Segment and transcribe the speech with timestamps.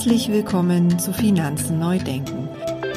[0.00, 2.48] Herzlich willkommen zu Finanzen neu denken,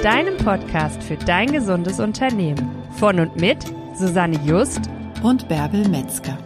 [0.01, 2.65] deinem Podcast für dein gesundes Unternehmen.
[2.97, 3.57] Von und mit
[3.93, 4.79] Susanne Just
[5.21, 6.37] und Bärbel Metzger.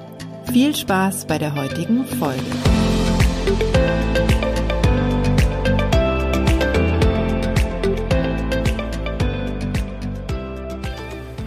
[0.51, 2.42] Viel Spaß bei der heutigen Folge.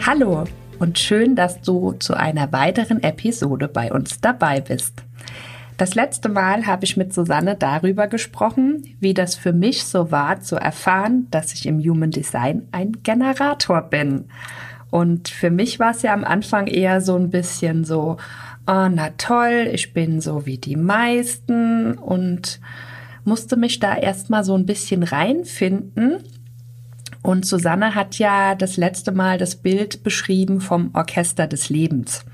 [0.06, 0.45] Hallo
[0.79, 5.02] und schön, dass du zu einer weiteren Episode bei uns dabei bist.
[5.80, 10.43] Das letzte Mal habe ich mit Susanne darüber gesprochen, wie das für mich so war
[10.43, 14.27] zu erfahren, dass ich im Human Design ein Generator bin.
[14.91, 18.19] Und für mich war es ja am Anfang eher so ein bisschen so,
[18.66, 22.61] oh, na toll, ich bin so wie die meisten und
[23.25, 26.19] musste mich da erstmal so ein bisschen reinfinden.
[27.23, 32.27] Und Susanne hat ja das letzte Mal das Bild beschrieben vom Orchester des Lebens.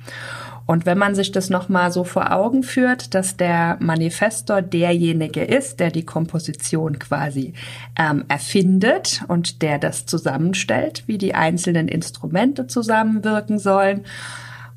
[0.67, 5.79] Und wenn man sich das nochmal so vor Augen führt, dass der Manifestor derjenige ist,
[5.79, 7.55] der die Komposition quasi
[7.97, 14.05] ähm, erfindet und der das zusammenstellt, wie die einzelnen Instrumente zusammenwirken sollen.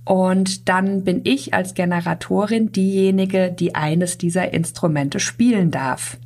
[0.05, 6.17] Und dann bin ich als Generatorin diejenige, die eines dieser Instrumente spielen darf.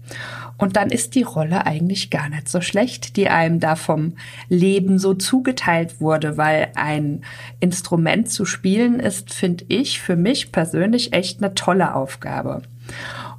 [0.57, 4.13] Und dann ist die Rolle eigentlich gar nicht so schlecht, die einem da vom
[4.49, 7.21] Leben so zugeteilt wurde, weil ein
[7.59, 12.61] Instrument zu spielen ist, finde ich, für mich persönlich echt eine tolle Aufgabe.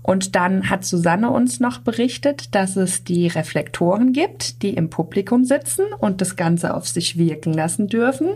[0.03, 5.45] Und dann hat Susanne uns noch berichtet, dass es die Reflektoren gibt, die im Publikum
[5.45, 8.29] sitzen und das Ganze auf sich wirken lassen dürfen.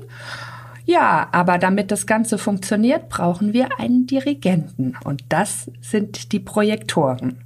[0.86, 7.36] Ja, aber damit das Ganze funktioniert, brauchen wir einen Dirigenten und das sind die Projektoren.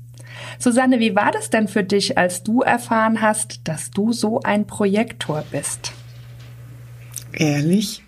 [0.59, 4.67] Susanne, wie war das denn für dich, als du erfahren hast, dass du so ein
[4.67, 5.93] Projektor bist?
[7.33, 8.03] Ehrlich?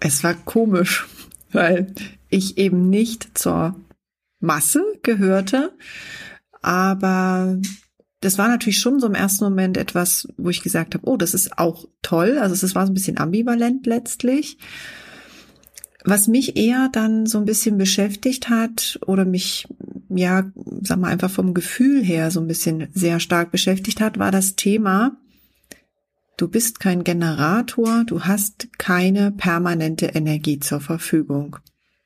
[0.00, 1.06] Es war komisch,
[1.52, 1.94] weil
[2.28, 3.76] ich eben nicht zur
[4.40, 5.72] Masse gehörte,
[6.62, 7.58] aber
[8.20, 11.34] das war natürlich schon so im ersten Moment etwas, wo ich gesagt habe, oh, das
[11.34, 12.38] ist auch toll.
[12.38, 14.58] Also es war so ein bisschen ambivalent letztlich.
[16.04, 19.68] Was mich eher dann so ein bisschen beschäftigt hat oder mich,
[20.08, 20.50] ja,
[20.82, 24.56] sag mal einfach vom Gefühl her so ein bisschen sehr stark beschäftigt hat, war das
[24.56, 25.16] Thema,
[26.36, 31.56] du bist kein Generator, du hast keine permanente Energie zur Verfügung.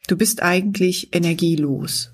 [0.09, 2.13] Du bist eigentlich energielos.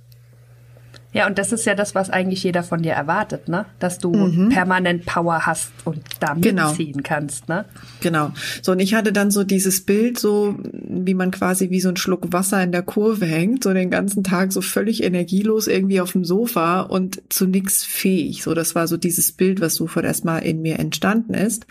[1.17, 3.65] Ja, und das ist ja das, was eigentlich jeder von dir erwartet, ne?
[3.79, 4.51] Dass du mhm.
[4.51, 6.69] permanent Power hast und da genau.
[6.69, 7.65] mitziehen kannst, ne?
[8.03, 8.33] Genau.
[8.61, 11.97] So, und ich hatte dann so dieses Bild, so wie man quasi wie so ein
[11.97, 16.13] Schluck Wasser in der Kurve hängt, so den ganzen Tag so völlig energielos irgendwie auf
[16.13, 18.43] dem Sofa und zu nix fähig.
[18.43, 21.67] So, das war so dieses Bild, was sofort erstmal in mir entstanden ist.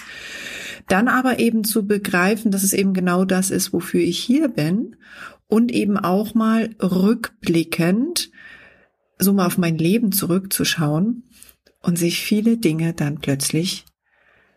[0.87, 4.95] Dann aber eben zu begreifen, dass es eben genau das ist, wofür ich hier bin
[5.47, 8.31] und eben auch mal rückblickend
[9.19, 11.23] so mal auf mein Leben zurückzuschauen
[11.81, 13.85] und sich viele Dinge dann plötzlich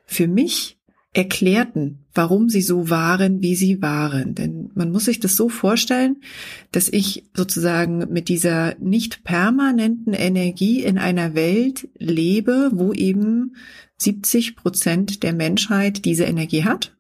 [0.05, 0.79] für mich
[1.15, 4.35] erklärten, warum sie so waren, wie sie waren.
[4.35, 6.19] Denn man muss sich das so vorstellen,
[6.71, 13.57] dass ich sozusagen mit dieser nicht permanenten Energie in einer Welt lebe, wo eben
[13.97, 16.98] 70 Prozent der Menschheit diese Energie hat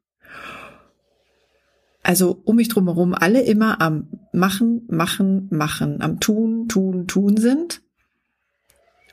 [2.09, 7.83] also um mich drumherum alle immer am Machen, Machen, Machen, am Tun, Tun, Tun sind.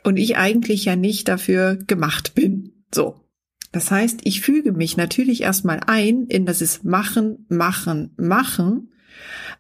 [0.06, 2.86] Und ich eigentlich ja nicht dafür gemacht bin.
[2.94, 3.20] So.
[3.74, 8.94] Das heißt, ich füge mich natürlich erstmal ein in das ist Machen, Machen, Machen,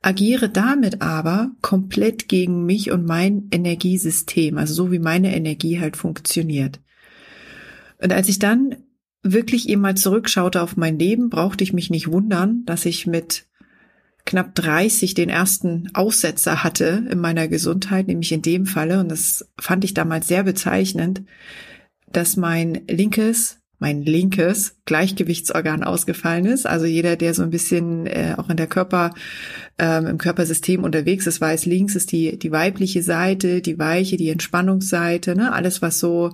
[0.01, 5.97] agiere damit aber komplett gegen mich und mein Energiesystem, also so wie meine Energie halt
[5.97, 6.79] funktioniert.
[8.01, 8.77] Und als ich dann
[9.25, 13.45] wirklich eben mal zurückschaute auf mein Leben, brauchte ich mich nicht wundern, dass ich mit
[14.25, 19.47] knapp 30 den ersten Aussetzer hatte in meiner Gesundheit, nämlich in dem Falle, und das
[19.59, 21.23] fand ich damals sehr bezeichnend,
[22.11, 26.65] dass mein linkes, mein linkes Gleichgewichtsorgan ausgefallen ist.
[26.65, 29.13] Also jeder, der so ein bisschen äh, auch in der Körper,
[29.77, 34.29] ähm, im Körpersystem unterwegs ist, weiß, links ist die, die weibliche Seite, die weiche, die
[34.29, 35.51] Entspannungsseite, ne?
[35.51, 36.31] alles, was so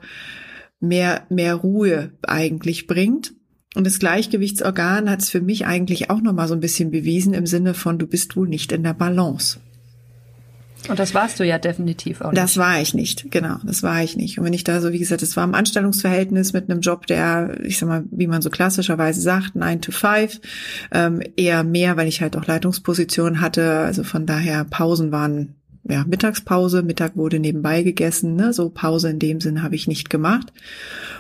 [0.82, 3.34] mehr, mehr Ruhe eigentlich bringt.
[3.74, 7.46] Und das Gleichgewichtsorgan hat es für mich eigentlich auch nochmal so ein bisschen bewiesen im
[7.46, 9.60] Sinne von, du bist wohl nicht in der Balance.
[10.90, 12.42] Und das warst du ja definitiv auch nicht.
[12.42, 14.40] Das war ich nicht, genau, das war ich nicht.
[14.40, 17.60] Und wenn ich da so, wie gesagt, das war im Anstellungsverhältnis mit einem Job, der,
[17.64, 20.42] ich sag mal, wie man so klassischerweise sagt, 9 to 5,
[20.92, 23.80] ähm, eher mehr, weil ich halt auch Leitungsposition hatte.
[23.80, 28.54] Also von daher Pausen waren ja, Mittagspause, Mittag wurde nebenbei gegessen, ne?
[28.54, 30.54] so Pause in dem Sinn habe ich nicht gemacht.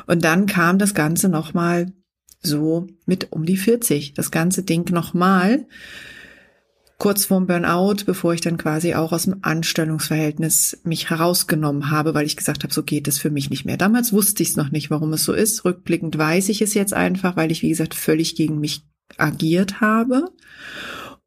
[0.07, 1.93] Und dann kam das Ganze nochmal
[2.41, 5.65] so mit um die 40, das ganze Ding nochmal
[7.01, 12.27] kurz vorm Burnout, bevor ich dann quasi auch aus dem Anstellungsverhältnis mich herausgenommen habe, weil
[12.27, 13.75] ich gesagt habe, so geht es für mich nicht mehr.
[13.75, 15.65] Damals wusste ich es noch nicht, warum es so ist.
[15.65, 18.83] Rückblickend weiß ich es jetzt einfach, weil ich, wie gesagt, völlig gegen mich
[19.17, 20.29] agiert habe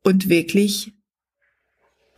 [0.04, 0.93] und wirklich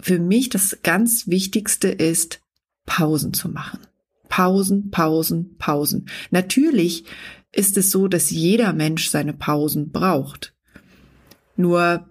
[0.00, 2.40] für mich das ganz Wichtigste ist,
[2.84, 3.80] Pausen zu machen.
[4.28, 6.08] Pausen, Pausen, Pausen.
[6.30, 7.04] Natürlich
[7.52, 10.54] ist es so, dass jeder Mensch seine Pausen braucht.
[11.56, 12.06] Nur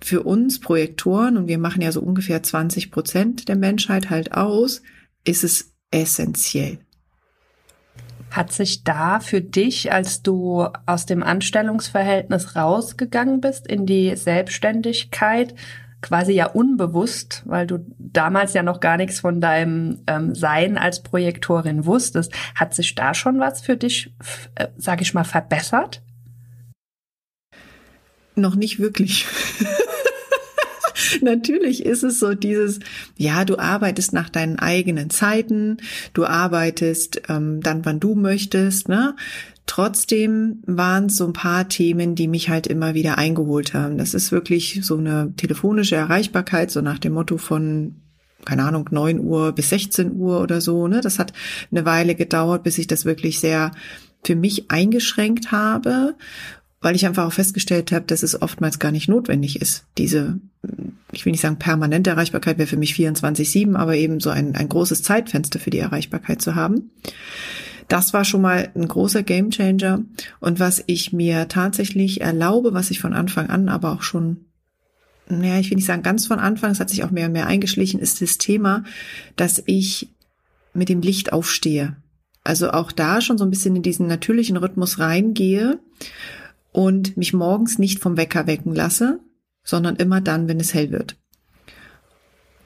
[0.00, 4.82] für uns Projektoren, und wir machen ja so ungefähr 20 Prozent der Menschheit halt aus,
[5.24, 6.78] ist es essentiell.
[8.30, 15.54] Hat sich da für dich, als du aus dem Anstellungsverhältnis rausgegangen bist in die Selbstständigkeit,
[16.04, 21.02] quasi ja unbewusst, weil du damals ja noch gar nichts von deinem ähm, Sein als
[21.02, 24.14] Projektorin wusstest, hat sich da schon was für dich,
[24.54, 26.02] äh, sage ich mal, verbessert?
[28.34, 29.26] Noch nicht wirklich.
[31.22, 32.80] Natürlich ist es so dieses,
[33.16, 35.78] ja, du arbeitest nach deinen eigenen Zeiten,
[36.12, 39.14] du arbeitest ähm, dann, wann du möchtest, ne?
[39.66, 43.96] Trotzdem waren es so ein paar Themen, die mich halt immer wieder eingeholt haben.
[43.96, 47.96] Das ist wirklich so eine telefonische Erreichbarkeit, so nach dem Motto von
[48.44, 50.86] keine Ahnung, 9 Uhr bis 16 Uhr oder so.
[50.86, 51.00] Ne?
[51.00, 51.32] Das hat
[51.70, 53.70] eine Weile gedauert, bis ich das wirklich sehr
[54.22, 56.14] für mich eingeschränkt habe,
[56.84, 59.86] weil ich einfach auch festgestellt habe, dass es oftmals gar nicht notwendig ist.
[59.96, 60.38] Diese,
[61.12, 64.68] ich will nicht sagen permanente Erreichbarkeit wäre für mich 24-7, aber eben so ein, ein
[64.68, 66.90] großes Zeitfenster für die Erreichbarkeit zu haben.
[67.88, 70.02] Das war schon mal ein großer Gamechanger.
[70.40, 74.44] Und was ich mir tatsächlich erlaube, was ich von Anfang an aber auch schon,
[75.26, 77.46] naja, ich will nicht sagen ganz von Anfang, es hat sich auch mehr und mehr
[77.46, 78.84] eingeschlichen, ist das Thema,
[79.36, 80.10] dass ich
[80.74, 81.96] mit dem Licht aufstehe.
[82.46, 85.78] Also auch da schon so ein bisschen in diesen natürlichen Rhythmus reingehe
[86.74, 89.20] und mich morgens nicht vom Wecker wecken lasse,
[89.62, 91.16] sondern immer dann, wenn es hell wird.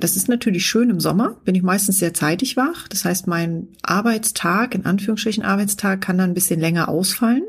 [0.00, 2.88] Das ist natürlich schön im Sommer, bin ich meistens sehr zeitig wach.
[2.88, 7.43] Das heißt, mein Arbeitstag, in Anführungsstrichen Arbeitstag, kann dann ein bisschen länger ausfallen.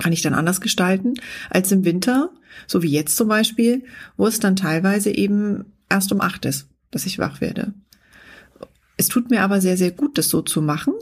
[0.00, 1.14] Kann ich dann anders gestalten
[1.50, 2.30] als im Winter,
[2.66, 3.84] so wie jetzt zum Beispiel,
[4.16, 7.74] wo es dann teilweise eben erst um acht ist, dass ich wach werde.
[8.96, 10.94] Es tut mir aber sehr, sehr gut, das so zu machen,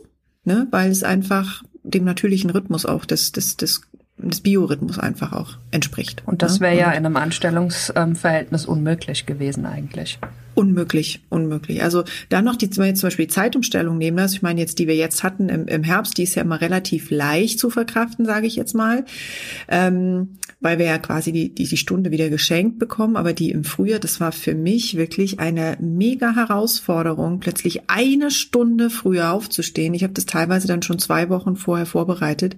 [0.44, 3.82] ne, weil es einfach dem natürlichen Rhythmus auch des, des, des
[4.19, 6.23] des Biorhythmus einfach auch entspricht.
[6.26, 6.67] Und das ne?
[6.67, 10.19] wäre ja in einem Anstellungsverhältnis unmöglich gewesen eigentlich.
[10.55, 11.82] Unmöglich, unmöglich.
[11.82, 14.61] Also da noch die, wenn wir jetzt zum Beispiel die Zeitumstellung nehmen, also ich meine
[14.61, 17.70] jetzt, die wir jetzt hatten im, im Herbst, die ist ja immer relativ leicht zu
[17.70, 19.06] verkraften, sage ich jetzt mal,
[19.69, 23.64] ähm, weil wir ja quasi die, die, die Stunde wieder geschenkt bekommen, aber die im
[23.64, 29.94] Frühjahr, das war für mich wirklich eine mega Herausforderung, plötzlich eine Stunde früher aufzustehen.
[29.94, 32.56] Ich habe das teilweise dann schon zwei Wochen vorher vorbereitet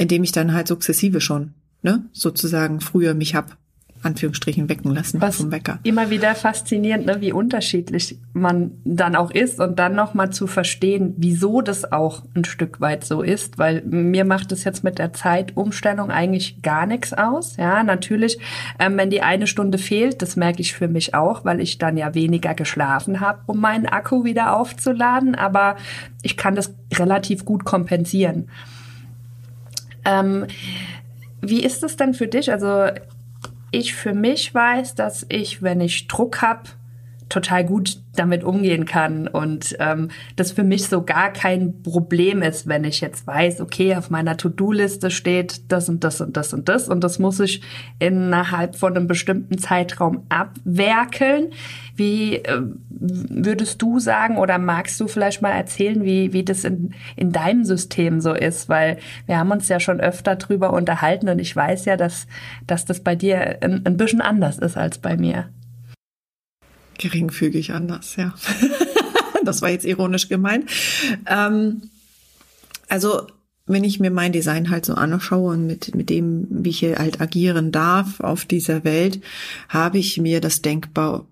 [0.00, 1.52] indem ich dann halt sukzessive schon,
[1.82, 3.58] ne, sozusagen früher mich hab
[4.02, 5.78] Anführungsstrichen wecken lassen Was vom Wecker.
[5.82, 10.46] Immer wieder faszinierend, ne, wie unterschiedlich man dann auch ist und dann noch mal zu
[10.46, 14.98] verstehen, wieso das auch ein Stück weit so ist, weil mir macht es jetzt mit
[14.98, 17.58] der Zeitumstellung eigentlich gar nichts aus.
[17.58, 18.38] Ja, natürlich,
[18.78, 21.98] ähm, wenn die eine Stunde fehlt, das merke ich für mich auch, weil ich dann
[21.98, 25.76] ja weniger geschlafen habe, um meinen Akku wieder aufzuladen, aber
[26.22, 28.48] ich kann das relativ gut kompensieren.
[30.04, 30.46] Ähm,
[31.40, 32.52] wie ist es denn für dich?
[32.52, 32.88] Also
[33.70, 36.70] ich für mich weiß, dass ich, wenn ich Druck habe,
[37.30, 42.66] total gut damit umgehen kann und ähm, das für mich so gar kein Problem ist,
[42.66, 46.68] wenn ich jetzt weiß, okay, auf meiner To-Do-Liste steht das und das und das und
[46.68, 47.62] das und das muss ich
[48.00, 51.50] innerhalb von einem bestimmten Zeitraum abwerkeln.
[51.94, 56.94] Wie äh, würdest du sagen oder magst du vielleicht mal erzählen, wie, wie das in,
[57.14, 58.68] in deinem System so ist?
[58.68, 62.26] Weil wir haben uns ja schon öfter drüber unterhalten und ich weiß ja, dass,
[62.66, 65.48] dass das bei dir ein, ein bisschen anders ist als bei mir
[67.00, 68.34] geringfügig anders, ja.
[69.44, 70.70] das war jetzt ironisch gemeint.
[71.26, 71.82] Ähm,
[72.88, 73.26] also
[73.66, 76.98] wenn ich mir mein Design halt so anschaue und mit, mit dem, wie ich hier
[76.98, 79.20] halt agieren darf auf dieser Welt,
[79.68, 81.26] habe ich mir das denkbar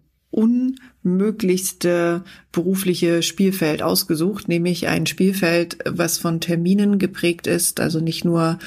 [1.05, 8.59] unmöglichste berufliche Spielfeld ausgesucht, nämlich ein Spielfeld, was von Terminen geprägt ist, also nicht nur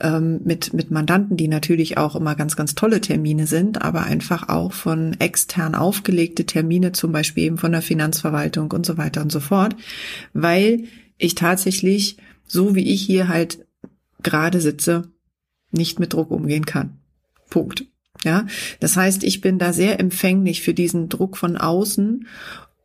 [0.00, 4.48] ähm, mit, mit Mandanten, die natürlich auch immer ganz, ganz tolle Termine sind, aber einfach
[4.48, 9.32] auch von extern aufgelegte Termine, zum Beispiel eben von der Finanzverwaltung und so weiter und
[9.32, 9.74] so fort,
[10.32, 10.84] weil
[11.16, 12.16] ich tatsächlich,
[12.46, 13.66] so wie ich hier halt
[14.22, 15.10] gerade sitze,
[15.70, 16.98] nicht mit Druck umgehen kann.
[17.50, 17.86] Punkt.
[18.24, 18.46] Ja,
[18.80, 22.26] das heißt, ich bin da sehr empfänglich für diesen Druck von außen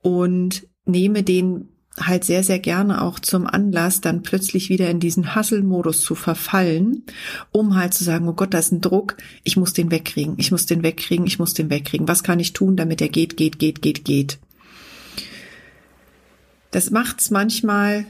[0.02, 5.36] und nehme den halt sehr, sehr gerne auch zum Anlass, dann plötzlich wieder in diesen
[5.36, 7.04] Hustle-Modus zu verfallen,
[7.52, 10.52] um halt zu sagen, oh Gott, da ist ein Druck, ich muss den wegkriegen, ich
[10.52, 12.08] muss den wegkriegen, ich muss den wegkriegen.
[12.08, 14.40] Was kann ich tun, damit er geht, geht, geht, geht, geht?
[16.72, 18.06] Das macht's manchmal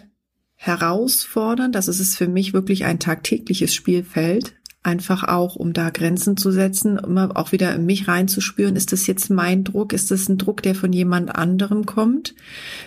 [0.56, 1.76] herausfordernd.
[1.76, 6.52] Das ist es für mich wirklich ein tagtägliches Spielfeld, einfach auch, um da Grenzen zu
[6.52, 10.38] setzen, immer auch wieder in mich reinzuspüren, ist das jetzt mein Druck, ist das ein
[10.38, 12.36] Druck, der von jemand anderem kommt?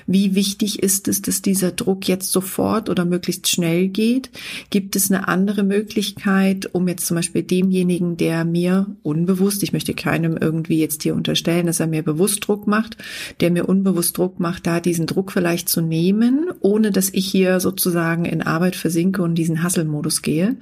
[0.07, 4.31] Wie wichtig ist es, dass dieser Druck jetzt sofort oder möglichst schnell geht?
[4.69, 9.95] Gibt es eine andere Möglichkeit, um jetzt zum Beispiel demjenigen, der mir unbewusst, ich möchte
[9.95, 12.99] keinem irgendwie jetzt hier unterstellen, dass er mir bewusst Druck macht,
[13.41, 17.59] der mir unbewusst Druck macht, da diesen Druck vielleicht zu nehmen, ohne dass ich hier
[17.59, 20.57] sozusagen in Arbeit versinke und diesen Hasselmodus gehe?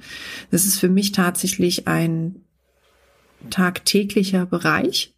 [0.51, 2.35] Das ist für mich tatsächlich ein
[3.49, 5.15] tagtäglicher Bereich,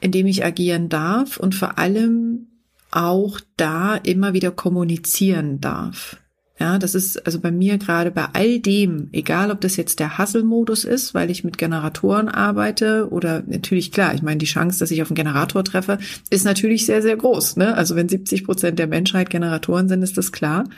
[0.00, 2.48] in dem ich agieren darf und vor allem
[2.90, 6.18] auch da immer wieder kommunizieren darf.
[6.58, 10.18] Ja, das ist also bei mir gerade bei all dem, egal ob das jetzt der
[10.18, 14.90] Hustle-Modus ist, weil ich mit Generatoren arbeite oder natürlich klar, ich meine, die Chance, dass
[14.90, 17.56] ich auf einen Generator treffe, ist natürlich sehr, sehr groß.
[17.56, 17.74] Ne?
[17.74, 20.68] Also wenn 70 Prozent der Menschheit Generatoren sind, ist das klar.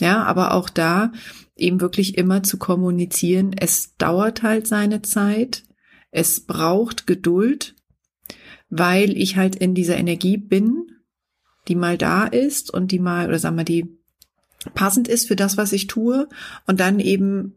[0.00, 1.12] Ja, aber auch da
[1.56, 5.64] eben wirklich immer zu kommunizieren, es dauert halt seine Zeit,
[6.10, 7.74] es braucht Geduld,
[8.68, 10.86] weil ich halt in dieser Energie bin,
[11.68, 13.95] die mal da ist und die mal, oder sagen wir, die
[14.74, 16.28] passend ist für das, was ich tue
[16.66, 17.54] und dann eben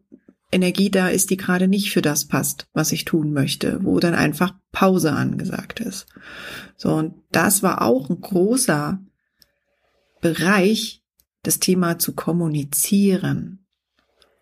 [0.51, 4.15] Energie da ist, die gerade nicht für das passt, was ich tun möchte, wo dann
[4.15, 6.07] einfach Pause angesagt ist.
[6.75, 8.99] So, und das war auch ein großer
[10.21, 11.03] Bereich,
[11.43, 13.65] das Thema zu kommunizieren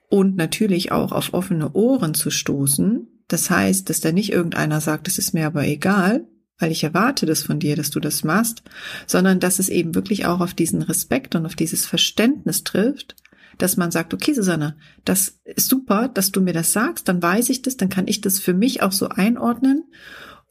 [0.10, 3.08] und natürlich auch auf offene Ohren zu stoßen.
[3.28, 6.28] Das heißt, dass da nicht irgendeiner sagt, es ist mir aber egal,
[6.60, 8.64] weil ich erwarte das von dir, dass du das machst,
[9.06, 13.16] sondern dass es eben wirklich auch auf diesen Respekt und auf dieses Verständnis trifft,
[13.58, 17.50] dass man sagt, okay, Susanne, das ist super, dass du mir das sagst, dann weiß
[17.50, 19.84] ich das, dann kann ich das für mich auch so einordnen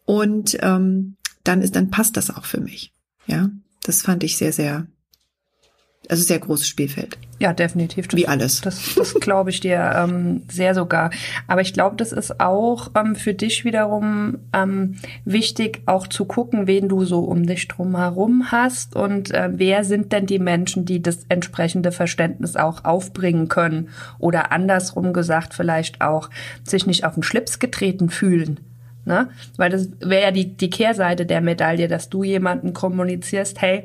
[0.05, 2.93] und ähm, dann ist, dann passt das auch für mich.
[3.27, 3.51] Ja,
[3.83, 4.87] das fand ich sehr, sehr
[6.09, 7.19] also sehr großes Spielfeld.
[7.39, 8.09] Ja, definitiv.
[8.09, 8.63] Das, Wie alles.
[8.63, 11.11] Das, das glaube ich dir ähm, sehr sogar.
[11.47, 16.67] Aber ich glaube, das ist auch ähm, für dich wiederum ähm, wichtig, auch zu gucken,
[16.67, 20.87] wen du so um dich drum herum hast und äh, wer sind denn die Menschen,
[20.87, 26.31] die das entsprechende Verständnis auch aufbringen können oder andersrum gesagt vielleicht auch
[26.65, 28.61] sich nicht auf den Schlips getreten fühlen.
[29.05, 29.29] Ne?
[29.57, 33.85] Weil das wäre ja die, die Kehrseite der Medaille, dass du jemanden kommunizierst, hey,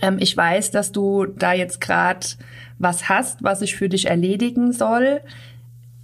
[0.00, 2.26] ähm, ich weiß, dass du da jetzt gerade
[2.78, 5.20] was hast, was ich für dich erledigen soll.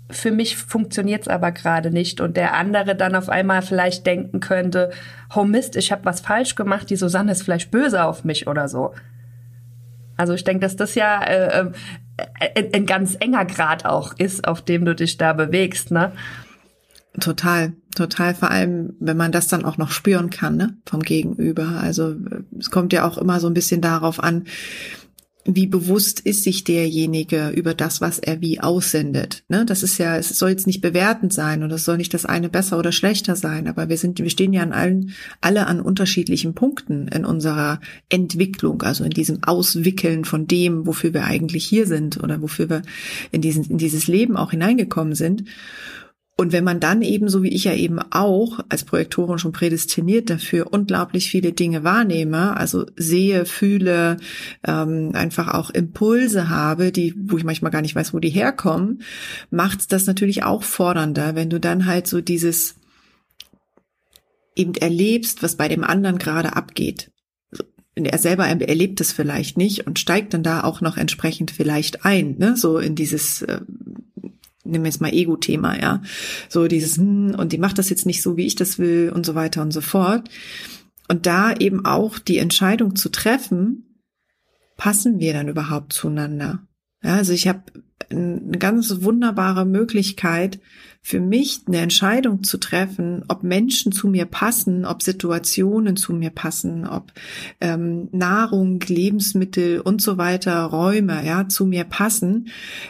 [0.08, 4.40] Für mich funktioniert es aber gerade nicht und der andere dann auf einmal vielleicht denken
[4.40, 4.90] könnte,
[5.34, 8.68] oh Mist, ich habe was falsch gemacht, die Susanne ist vielleicht böse auf mich oder
[8.68, 8.92] so.
[10.16, 11.70] Also ich denke, dass das ja äh,
[12.38, 16.12] äh, ein ganz enger Grad auch ist, auf dem du dich da bewegst, ne?
[17.19, 18.35] Total, total.
[18.35, 21.81] Vor allem, wenn man das dann auch noch spüren kann, ne, vom Gegenüber.
[21.83, 22.14] Also
[22.59, 24.45] es kommt ja auch immer so ein bisschen darauf an,
[25.45, 29.43] wie bewusst ist sich derjenige über das, was er wie aussendet.
[29.49, 29.64] Ne?
[29.64, 32.49] Das ist ja, es soll jetzt nicht bewertend sein und es soll nicht das eine
[32.49, 36.55] besser oder schlechter sein, aber wir sind, wir stehen ja an allen, alle an unterschiedlichen
[36.55, 42.23] Punkten in unserer Entwicklung, also in diesem Auswickeln von dem, wofür wir eigentlich hier sind
[42.23, 42.83] oder wofür wir
[43.33, 45.45] in diesen, in dieses Leben auch hineingekommen sind.
[46.40, 50.30] Und wenn man dann eben, so wie ich ja eben auch als Projektorin schon prädestiniert
[50.30, 54.16] dafür, unglaublich viele Dinge wahrnehme, also sehe, fühle,
[54.66, 59.02] ähm, einfach auch Impulse habe, die, wo ich manchmal gar nicht weiß, wo die herkommen,
[59.50, 62.76] macht's das natürlich auch fordernder, wenn du dann halt so dieses
[64.56, 67.11] eben erlebst, was bei dem anderen gerade abgeht.
[67.97, 72.38] Er selber erlebt es vielleicht nicht und steigt dann da auch noch entsprechend vielleicht ein,
[72.38, 72.56] ne?
[72.56, 73.61] so in dieses äh,
[74.64, 76.02] wir jetzt mal Ego-Thema, ja.
[76.49, 79.25] So dieses, hm, und die macht das jetzt nicht so, wie ich das will und
[79.25, 80.29] so weiter und so fort.
[81.09, 84.05] Und da eben auch die Entscheidung zu treffen,
[84.76, 86.61] passen wir dann überhaupt zueinander?
[87.02, 87.62] Ja, also ich habe
[88.11, 90.61] eine ganz wunderbare Möglichkeit
[91.02, 96.30] für mich eine Entscheidung zu treffen, ob Menschen zu mir passen, ob Situationen zu mir
[96.30, 97.12] passen, ob
[97.61, 102.49] ähm, Nahrung, Lebensmittel und so weiter, Räume, ja, zu mir passen,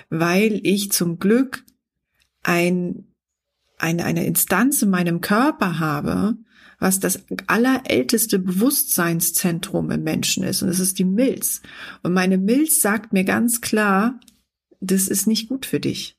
[0.09, 1.65] weil ich zum Glück
[2.43, 3.07] ein,
[3.79, 6.37] eine, eine Instanz in meinem Körper habe,
[6.81, 10.63] was das allerälteste Bewusstseinszentrum im Menschen ist.
[10.63, 11.61] Und das ist die Milz.
[12.03, 14.19] Und meine Milz sagt mir ganz klar,
[14.81, 16.17] das ist nicht gut für dich.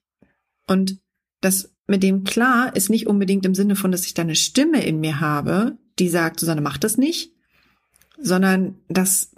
[0.67, 1.01] Und
[1.41, 4.83] das mit dem klar ist nicht unbedingt im Sinne von, dass ich da eine Stimme
[4.83, 7.33] in mir habe, die sagt, Susanne, mach das nicht,
[8.19, 9.31] sondern dass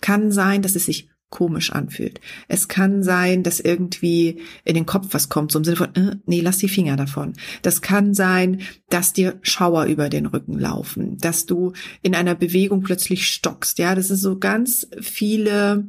[0.00, 2.20] kann sein, dass es sich komisch anfühlt.
[2.48, 6.16] Es kann sein, dass irgendwie in den Kopf was kommt, so im Sinne von, äh,
[6.26, 7.34] nee, lass die Finger davon.
[7.62, 11.72] Das kann sein, dass dir Schauer über den Rücken laufen, dass du
[12.02, 13.78] in einer Bewegung plötzlich stockst.
[13.78, 15.84] Ja, das ist so ganz viele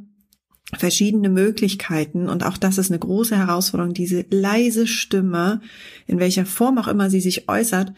[0.74, 5.60] verschiedene Möglichkeiten und auch das ist eine große Herausforderung, diese leise Stimme,
[6.06, 7.92] in welcher Form auch immer sie sich äußert,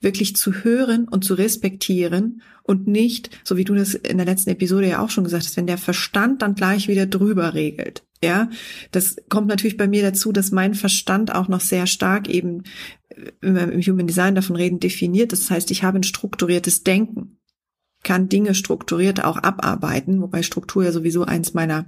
[0.00, 4.50] wirklich zu hören und zu respektieren und nicht, so wie du das in der letzten
[4.50, 8.02] Episode ja auch schon gesagt hast, wenn der Verstand dann gleich wieder drüber regelt.
[8.22, 8.50] Ja,
[8.92, 12.62] das kommt natürlich bei mir dazu, dass mein Verstand auch noch sehr stark eben
[13.40, 15.32] im Human Design davon reden definiert.
[15.32, 17.38] Das heißt, ich habe ein strukturiertes Denken,
[18.02, 21.86] kann Dinge strukturiert auch abarbeiten, wobei Struktur ja sowieso eins meiner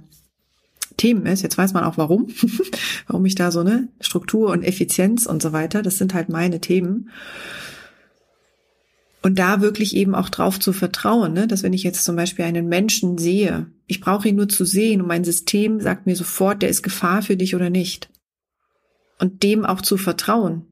[0.97, 1.41] Themen ist.
[1.41, 2.27] Jetzt weiß man auch warum,
[3.07, 5.81] warum ich da so ne Struktur und Effizienz und so weiter.
[5.81, 7.09] Das sind halt meine Themen.
[9.21, 11.47] Und da wirklich eben auch drauf zu vertrauen, ne?
[11.47, 15.01] dass wenn ich jetzt zum Beispiel einen Menschen sehe, ich brauche ihn nur zu sehen
[15.01, 18.09] und mein System sagt mir sofort, der ist Gefahr für dich oder nicht.
[19.17, 20.67] Und dem auch zu vertrauen.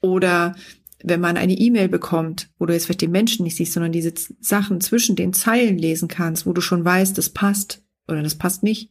[0.00, 0.56] Oder
[1.06, 4.14] wenn man eine E-Mail bekommt, wo du jetzt vielleicht den Menschen nicht siehst, sondern diese
[4.40, 8.62] Sachen zwischen den Zeilen lesen kannst, wo du schon weißt, das passt oder das passt
[8.62, 8.90] nicht.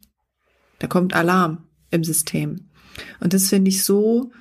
[0.78, 2.70] Da kommt Alarm im System.
[3.20, 4.32] Und das finde ich so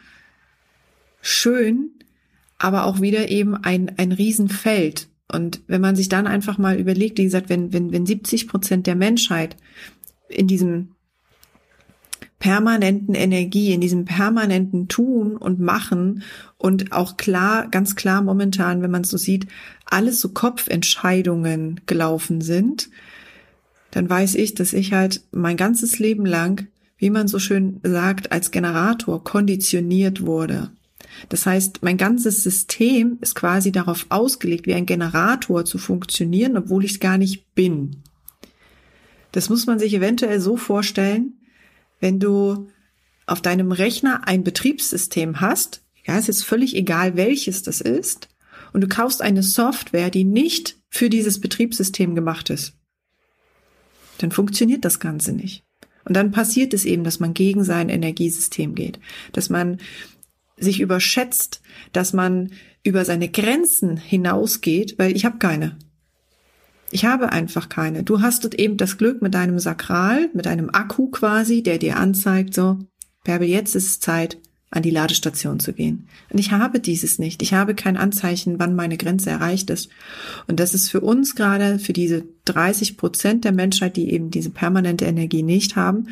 [1.22, 1.92] schön,
[2.58, 5.08] aber auch wieder eben ein, ein Riesenfeld.
[5.32, 8.86] Und wenn man sich dann einfach mal überlegt, wie gesagt, wenn, wenn, wenn 70 Prozent
[8.86, 9.56] der Menschheit
[10.28, 10.94] in diesem
[12.42, 16.24] permanenten Energie, in diesem permanenten Tun und Machen
[16.58, 19.46] und auch klar, ganz klar momentan, wenn man es so sieht,
[19.84, 22.90] alles so Kopfentscheidungen gelaufen sind,
[23.92, 26.66] dann weiß ich, dass ich halt mein ganzes Leben lang,
[26.98, 30.72] wie man so schön sagt, als Generator konditioniert wurde.
[31.28, 36.84] Das heißt, mein ganzes System ist quasi darauf ausgelegt, wie ein Generator zu funktionieren, obwohl
[36.84, 37.98] ich es gar nicht bin.
[39.30, 41.34] Das muss man sich eventuell so vorstellen,
[42.02, 42.68] wenn du
[43.26, 48.28] auf deinem Rechner ein Betriebssystem hast, ja, es ist völlig egal, welches das ist,
[48.72, 52.74] und du kaufst eine Software, die nicht für dieses Betriebssystem gemacht ist,
[54.18, 55.64] dann funktioniert das Ganze nicht.
[56.04, 58.98] Und dann passiert es eben, dass man gegen sein Energiesystem geht,
[59.32, 59.78] dass man
[60.56, 61.62] sich überschätzt,
[61.92, 62.50] dass man
[62.82, 65.78] über seine Grenzen hinausgeht, weil ich habe keine.
[66.92, 68.02] Ich habe einfach keine.
[68.02, 72.52] Du hast eben das Glück mit deinem Sakral, mit einem Akku quasi, der dir anzeigt,
[72.52, 72.78] so,
[73.24, 74.36] Bärbel, jetzt ist es Zeit,
[74.70, 76.06] an die Ladestation zu gehen.
[76.30, 77.42] Und ich habe dieses nicht.
[77.42, 79.88] Ich habe kein Anzeichen, wann meine Grenze erreicht ist.
[80.48, 84.50] Und das ist für uns gerade, für diese 30 Prozent der Menschheit, die eben diese
[84.50, 86.08] permanente Energie nicht haben,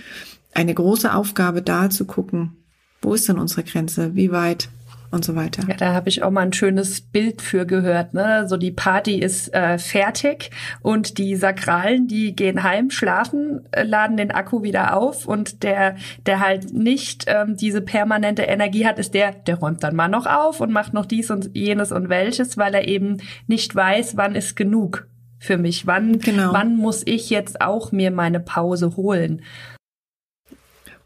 [0.52, 2.56] eine große Aufgabe da zu gucken,
[3.02, 4.14] wo ist denn unsere Grenze?
[4.14, 4.68] Wie weit?
[5.12, 5.64] Und so weiter.
[5.68, 8.14] Ja, da habe ich auch mal ein schönes Bild für gehört.
[8.14, 8.46] Ne?
[8.46, 10.50] So die Party ist äh, fertig
[10.82, 15.96] und die Sakralen, die gehen heim, schlafen, äh, laden den Akku wieder auf und der,
[16.26, 20.26] der halt nicht ähm, diese permanente Energie hat, ist der, der räumt dann mal noch
[20.26, 23.16] auf und macht noch dies und jenes und welches, weil er eben
[23.48, 25.08] nicht weiß, wann ist genug
[25.40, 25.88] für mich.
[25.88, 26.52] Wann, genau.
[26.52, 29.42] wann muss ich jetzt auch mir meine Pause holen?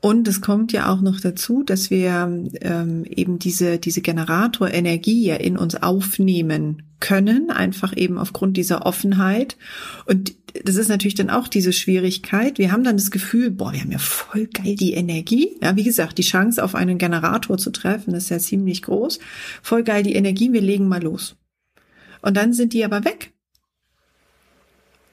[0.05, 5.37] Und es kommt ja auch noch dazu, dass wir ähm, eben diese, diese Generatorenergie ja
[5.37, 9.57] in uns aufnehmen können, einfach eben aufgrund dieser Offenheit.
[10.05, 12.59] Und das ist natürlich dann auch diese Schwierigkeit.
[12.59, 15.57] Wir haben dann das Gefühl, boah, wir haben ja voll geil die Energie.
[15.63, 19.21] Ja, wie gesagt, die Chance auf einen Generator zu treffen, ist ja ziemlich groß.
[19.63, 21.37] Voll geil die Energie, wir legen mal los.
[22.21, 23.34] Und dann sind die aber weg.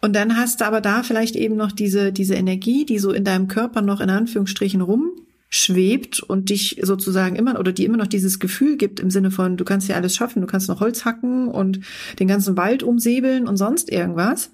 [0.01, 3.23] Und dann hast du aber da vielleicht eben noch diese, diese Energie, die so in
[3.23, 8.39] deinem Körper noch in Anführungsstrichen rumschwebt und dich sozusagen immer oder die immer noch dieses
[8.39, 11.47] Gefühl gibt im Sinne von, du kannst ja alles schaffen, du kannst noch Holz hacken
[11.47, 11.81] und
[12.19, 14.51] den ganzen Wald umsäbeln und sonst irgendwas.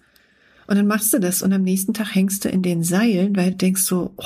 [0.67, 3.51] Und dann machst du das und am nächsten Tag hängst du in den Seilen, weil
[3.51, 4.23] du denkst so, oh,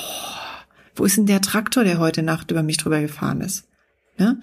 [0.96, 3.68] wo ist denn der Traktor, der heute Nacht über mich drüber gefahren ist?
[4.18, 4.36] Ja?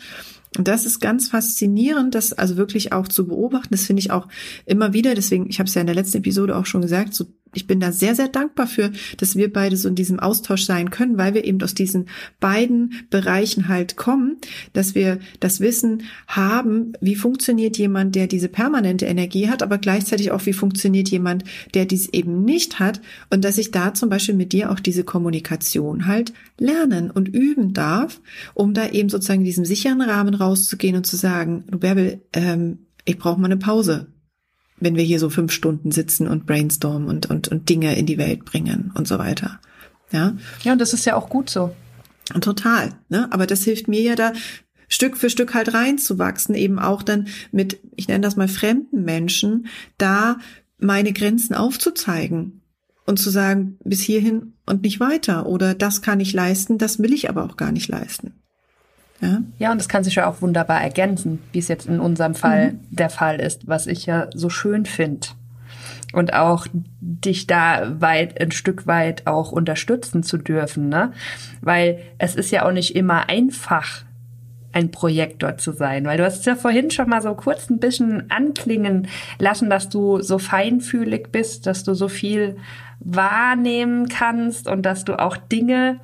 [0.57, 3.69] Und das ist ganz faszinierend, das also wirklich auch zu beobachten.
[3.71, 4.27] Das finde ich auch
[4.65, 7.25] immer wieder, deswegen, ich habe es ja in der letzten Episode auch schon gesagt, so
[7.53, 10.91] ich bin da sehr, sehr dankbar für, dass wir beide so in diesem Austausch sein
[10.91, 12.07] können, weil wir eben aus diesen
[12.39, 14.37] beiden Bereichen halt kommen,
[14.73, 20.31] dass wir das Wissen haben, wie funktioniert jemand, der diese permanente Energie hat, aber gleichzeitig
[20.31, 24.35] auch, wie funktioniert jemand, der dies eben nicht hat und dass ich da zum Beispiel
[24.35, 28.21] mit dir auch diese Kommunikation halt lernen und üben darf,
[28.53, 32.87] um da eben sozusagen in diesem sicheren Rahmen rauszugehen und zu sagen, du Bärbel, ähm,
[33.05, 34.07] ich brauche mal eine Pause
[34.79, 38.17] wenn wir hier so fünf Stunden sitzen und brainstormen und, und, und Dinge in die
[38.17, 39.59] Welt bringen und so weiter.
[40.11, 40.35] Ja.
[40.63, 41.75] Ja, und das ist ja auch gut so.
[42.41, 43.27] Total, ne?
[43.31, 44.33] Aber das hilft mir ja da,
[44.87, 49.67] Stück für Stück halt reinzuwachsen, eben auch dann mit, ich nenne das mal fremden Menschen,
[49.97, 50.37] da
[50.79, 52.61] meine Grenzen aufzuzeigen
[53.05, 57.13] und zu sagen, bis hierhin und nicht weiter oder das kann ich leisten, das will
[57.13, 58.33] ich aber auch gar nicht leisten.
[59.21, 62.35] Ja, ja und das kann sich ja auch wunderbar ergänzen, wie es jetzt in unserem
[62.35, 62.79] Fall mhm.
[62.89, 65.27] der Fall ist, was ich ja so schön finde.
[66.11, 66.65] Und auch
[66.99, 71.11] dich da weit, ein Stück weit auch unterstützen zu dürfen, ne?
[71.61, 74.03] Weil es ist ja auch nicht immer einfach,
[74.71, 78.29] ein Projektor zu sein, weil du hast ja vorhin schon mal so kurz ein bisschen
[78.29, 79.07] anklingen
[79.39, 82.57] lassen, dass du so feinfühlig bist, dass du so viel
[82.99, 85.99] wahrnehmen kannst und dass du auch Dinge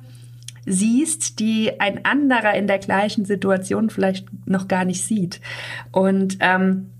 [0.66, 5.40] siehst, die ein anderer in der gleichen Situation vielleicht noch gar nicht sieht.
[5.92, 6.90] Und ähm,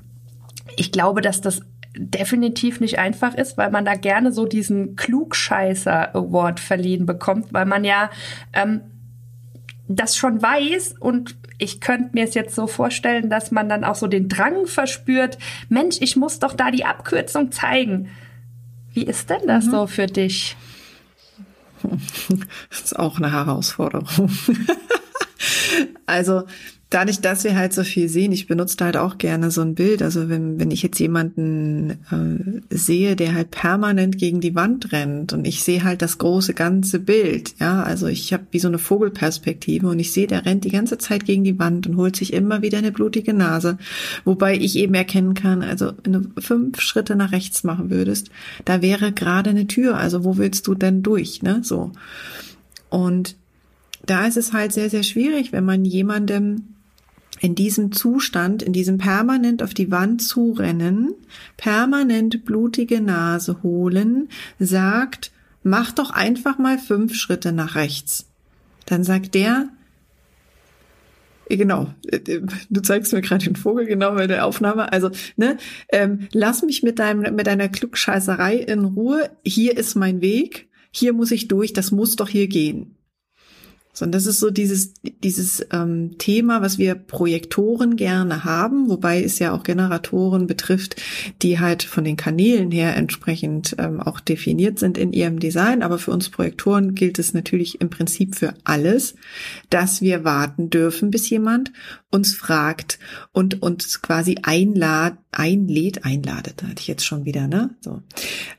[0.77, 1.63] ich glaube, dass das
[1.99, 7.65] definitiv nicht einfach ist, weil man da gerne so diesen Klugscheißer Award verliehen bekommt, weil
[7.67, 8.11] man ja
[8.53, 8.83] ähm,
[9.89, 13.95] das schon weiß und ich könnte mir es jetzt so vorstellen, dass man dann auch
[13.95, 15.39] so den Drang verspürt,
[15.71, 18.09] Mensch, ich muss doch da die Abkürzung zeigen.
[18.93, 19.71] Wie ist denn das mhm.
[19.71, 20.57] so für dich?
[22.71, 24.31] Das ist auch eine Herausforderung.
[26.07, 26.45] also
[26.91, 30.03] dadurch, dass wir halt so viel sehen, ich benutze halt auch gerne so ein Bild.
[30.03, 31.99] Also wenn, wenn ich jetzt jemanden
[32.71, 36.55] äh, sehe, der halt permanent gegen die Wand rennt und ich sehe halt das große
[36.55, 40.65] ganze Bild, ja, also ich habe wie so eine Vogelperspektive und ich sehe, der rennt
[40.65, 43.79] die ganze Zeit gegen die Wand und holt sich immer wieder eine blutige Nase.
[44.25, 48.31] Wobei ich eben erkennen kann, also wenn du fünf Schritte nach rechts machen würdest,
[48.65, 49.97] da wäre gerade eine Tür.
[49.97, 51.61] Also wo willst du denn durch, ne?
[51.63, 51.91] So.
[52.91, 53.35] Und
[54.07, 56.76] da ist es halt sehr, sehr schwierig, wenn man jemandem
[57.41, 61.15] in diesem Zustand, in diesem permanent auf die Wand zurennen,
[61.57, 68.27] permanent blutige Nase holen, sagt, mach doch einfach mal fünf Schritte nach rechts.
[68.87, 69.69] Dann sagt der,
[71.49, 74.93] äh, genau, äh, du zeigst mir gerade den Vogel genau bei der Aufnahme.
[74.93, 75.57] Also, ne,
[75.91, 79.31] ähm, lass mich mit deinem mit deiner Klugscheißerei in Ruhe.
[79.45, 80.69] Hier ist mein Weg.
[80.91, 81.73] Hier muss ich durch.
[81.73, 82.96] Das muss doch hier gehen.
[83.97, 84.93] Sondern das ist so dieses,
[85.25, 90.97] dieses ähm, Thema, was wir Projektoren gerne haben, wobei es ja auch Generatoren betrifft,
[91.41, 95.83] die halt von den Kanälen her entsprechend ähm, auch definiert sind in ihrem Design.
[95.83, 99.15] Aber für uns Projektoren gilt es natürlich im Prinzip für alles,
[99.71, 101.73] dass wir warten dürfen, bis jemand
[102.11, 102.99] uns fragt
[103.33, 107.71] und uns quasi einlad, einlädt, einladet, hatte ich jetzt schon wieder, ne?
[107.81, 108.03] So.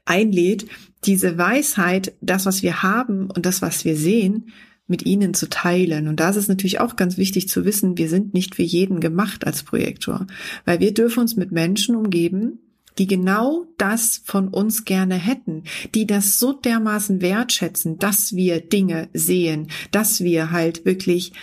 [0.04, 0.66] Einlädt,
[1.06, 4.52] diese Weisheit, das, was wir haben und das, was wir sehen,
[4.88, 6.08] mit ihnen zu teilen.
[6.08, 9.00] Und da ist es natürlich auch ganz wichtig zu wissen, wir sind nicht für jeden
[9.00, 10.26] gemacht als Projektor,
[10.66, 12.60] weil wir dürfen uns mit Menschen umgeben,
[12.98, 19.10] die genau das von uns gerne hätten, die das so dermaßen wertschätzen, dass wir Dinge
[19.14, 21.34] sehen, dass wir halt wirklich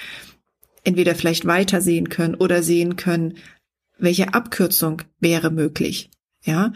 [0.83, 3.35] entweder vielleicht weitersehen können oder sehen können,
[3.99, 6.11] welche Abkürzung wäre möglich.
[6.43, 6.73] Ja.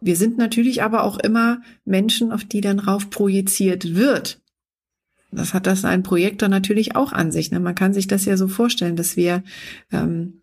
[0.00, 4.40] Wir sind natürlich aber auch immer Menschen, auf die dann rauf projiziert wird.
[5.34, 7.50] Das hat das ein Projektor natürlich auch an sich.
[7.50, 7.60] Ne?
[7.60, 9.42] Man kann sich das ja so vorstellen, dass wir
[9.92, 10.40] ähm,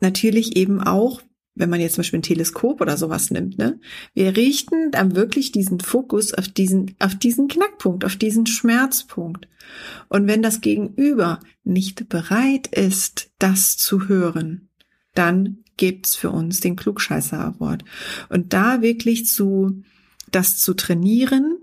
[0.00, 1.22] natürlich eben auch,
[1.54, 3.78] wenn man jetzt zum Beispiel ein Teleskop oder sowas nimmt, ne,
[4.12, 9.48] wir richten dann wirklich diesen Fokus auf diesen, auf diesen Knackpunkt, auf diesen Schmerzpunkt.
[10.08, 14.68] Und wenn das Gegenüber nicht bereit ist, das zu hören,
[15.14, 17.84] dann gibt's für uns den Klugscheißer Award.
[18.28, 19.82] Und da wirklich zu,
[20.30, 21.53] das zu trainieren,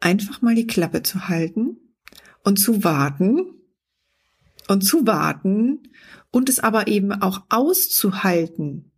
[0.00, 1.76] einfach mal die Klappe zu halten
[2.44, 3.46] und zu warten
[4.68, 5.88] und zu warten
[6.30, 8.92] und es aber eben auch auszuhalten,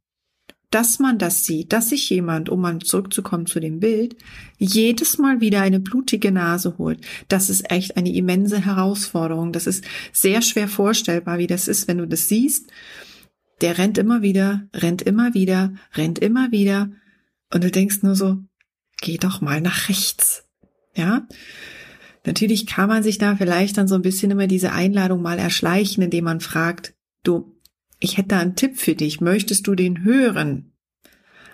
[0.71, 4.17] dass man das sieht, dass sich jemand, um mal zurückzukommen zu dem Bild,
[4.57, 7.05] jedes Mal wieder eine blutige Nase holt.
[7.29, 9.53] Das ist echt eine immense Herausforderung.
[9.53, 12.71] Das ist sehr schwer vorstellbar, wie das ist, wenn du das siehst.
[13.61, 16.91] Der rennt immer wieder, rennt immer wieder, rennt immer wieder.
[17.53, 18.39] Und du denkst nur so,
[19.01, 20.45] geh doch mal nach rechts.
[21.01, 21.27] Ja.
[22.27, 26.03] Natürlich kann man sich da vielleicht dann so ein bisschen immer diese Einladung mal erschleichen,
[26.03, 27.57] indem man fragt, du,
[27.99, 30.73] ich hätte da einen Tipp für dich, möchtest du den hören?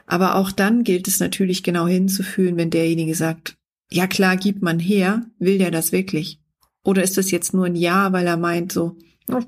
[0.06, 3.56] Aber auch dann gilt es natürlich genau hinzufühlen, wenn derjenige sagt,
[3.90, 6.40] ja klar, gibt man her, will der das wirklich?
[6.82, 8.96] Oder ist das jetzt nur ein Ja, weil er meint so,
[9.28, 9.42] oh,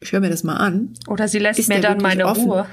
[0.00, 0.94] ich höre mir das mal an.
[1.08, 2.50] Oder sie lässt ist mir dann meine offen?
[2.50, 2.66] Ruhe.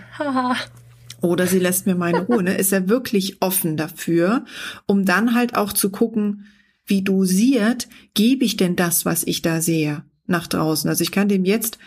[1.25, 2.43] Oder sie lässt mir meine Ruhe.
[2.43, 2.55] Ne?
[2.57, 4.45] Ist er wirklich offen dafür,
[4.85, 6.45] um dann halt auch zu gucken,
[6.85, 10.89] wie dosiert gebe ich denn das, was ich da sehe, nach draußen.
[10.89, 11.79] Also ich kann dem jetzt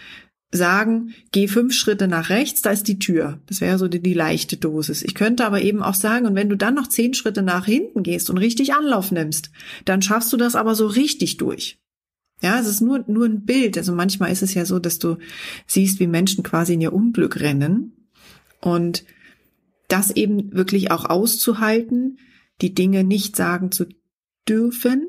[0.51, 3.39] sagen, geh fünf Schritte nach rechts, da ist die Tür.
[3.47, 5.03] Das wäre so die, die, leichte Dosis.
[5.03, 8.03] Ich könnte aber eben auch sagen, und wenn du dann noch zehn Schritte nach hinten
[8.03, 9.51] gehst und richtig Anlauf nimmst,
[9.85, 11.79] dann schaffst du das aber so richtig durch.
[12.41, 13.77] Ja, es ist nur, nur ein Bild.
[13.77, 15.19] Also manchmal ist es ja so, dass du
[15.67, 17.93] siehst, wie Menschen quasi in ihr Unglück rennen
[18.61, 19.05] und
[19.89, 22.19] das eben wirklich auch auszuhalten,
[22.61, 23.87] die Dinge nicht sagen zu
[24.49, 25.09] dürfen,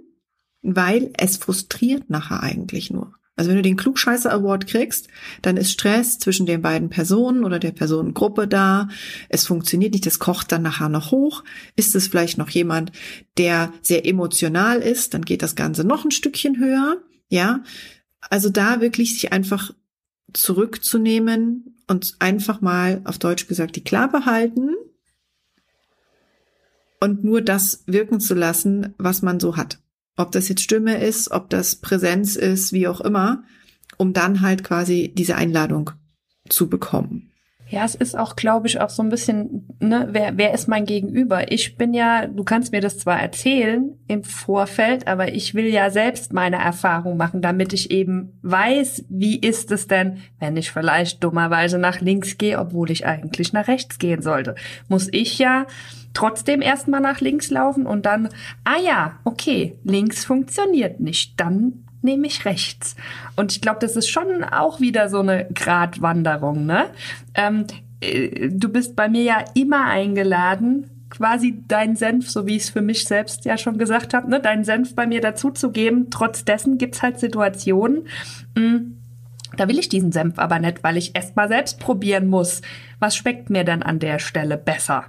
[0.61, 3.13] weil es frustriert nachher eigentlich nur.
[3.35, 5.07] Also wenn du den Klugscheißer Award kriegst,
[5.41, 8.89] dann ist Stress zwischen den beiden Personen oder der Personengruppe da.
[9.29, 11.45] Es funktioniert nicht, das kocht dann nachher noch hoch.
[11.77, 12.91] Ist es vielleicht noch jemand,
[13.37, 16.97] der sehr emotional ist, dann geht das Ganze noch ein Stückchen höher.
[17.29, 17.63] Ja,
[18.29, 19.71] also da wirklich sich einfach
[20.33, 24.75] zurückzunehmen und einfach mal auf Deutsch gesagt die Klappe halten
[26.99, 29.79] und nur das wirken zu lassen, was man so hat.
[30.15, 33.43] Ob das jetzt Stimme ist, ob das Präsenz ist, wie auch immer,
[33.97, 35.91] um dann halt quasi diese Einladung
[36.47, 37.31] zu bekommen.
[37.69, 40.85] Ja, es ist auch, glaube ich, auch so ein bisschen, ne, wer, wer ist mein
[40.85, 41.51] Gegenüber?
[41.51, 45.91] Ich bin ja, du kannst mir das zwar erzählen im Vorfeld, aber ich will ja
[45.91, 51.23] selbst meine Erfahrung machen, damit ich eben weiß, wie ist es denn, wenn ich vielleicht
[51.23, 54.55] dummerweise nach links gehe, obwohl ich eigentlich nach rechts gehen sollte.
[54.87, 55.67] Muss ich ja
[56.15, 58.29] trotzdem erstmal nach links laufen und dann,
[58.63, 62.95] ah ja, okay, links funktioniert nicht, dann nehme ich rechts.
[63.35, 66.65] Und ich glaube, das ist schon auch wieder so eine Gratwanderung.
[66.65, 66.85] Ne?
[67.35, 67.65] Ähm,
[68.01, 72.69] äh, du bist bei mir ja immer eingeladen, quasi deinen Senf, so wie ich es
[72.69, 76.09] für mich selbst ja schon gesagt habe, ne, deinen Senf bei mir dazuzugeben.
[76.11, 78.07] Trotz dessen gibt's halt Situationen,
[78.55, 78.95] mh, hm,
[79.57, 82.61] da will ich diesen Senf aber nicht, weil ich erst mal selbst probieren muss.
[82.99, 85.05] Was schmeckt mir denn an der Stelle besser?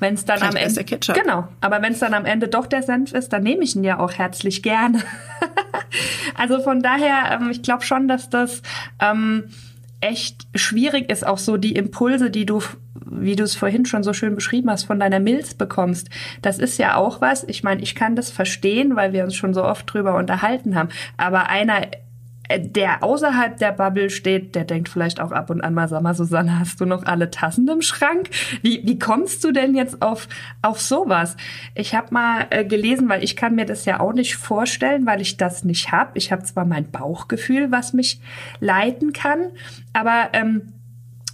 [0.00, 1.14] Wenn es dann Vielleicht am Ende Ketchup.
[1.14, 3.84] genau, aber wenn es dann am Ende doch der Senf ist, dann nehme ich ihn
[3.84, 5.00] ja auch herzlich gerne.
[6.34, 8.62] also von daher, ähm, ich glaube schon, dass das
[8.98, 9.44] ähm,
[10.00, 12.62] echt schwierig ist, auch so die Impulse, die du,
[13.04, 16.08] wie du es vorhin schon so schön beschrieben hast, von deiner Milz bekommst.
[16.40, 17.44] Das ist ja auch was.
[17.44, 20.88] Ich meine, ich kann das verstehen, weil wir uns schon so oft drüber unterhalten haben.
[21.18, 21.88] Aber einer
[22.58, 26.14] der außerhalb der Bubble steht, der denkt vielleicht auch ab und an mal, sag mal,
[26.14, 28.30] Susanne, hast du noch alle Tassen im Schrank?
[28.62, 30.28] Wie, wie kommst du denn jetzt auf,
[30.62, 31.36] auf sowas?
[31.74, 35.20] Ich habe mal äh, gelesen, weil ich kann mir das ja auch nicht vorstellen, weil
[35.20, 36.12] ich das nicht habe.
[36.14, 38.20] Ich habe zwar mein Bauchgefühl, was mich
[38.60, 39.50] leiten kann,
[39.92, 40.72] aber ähm,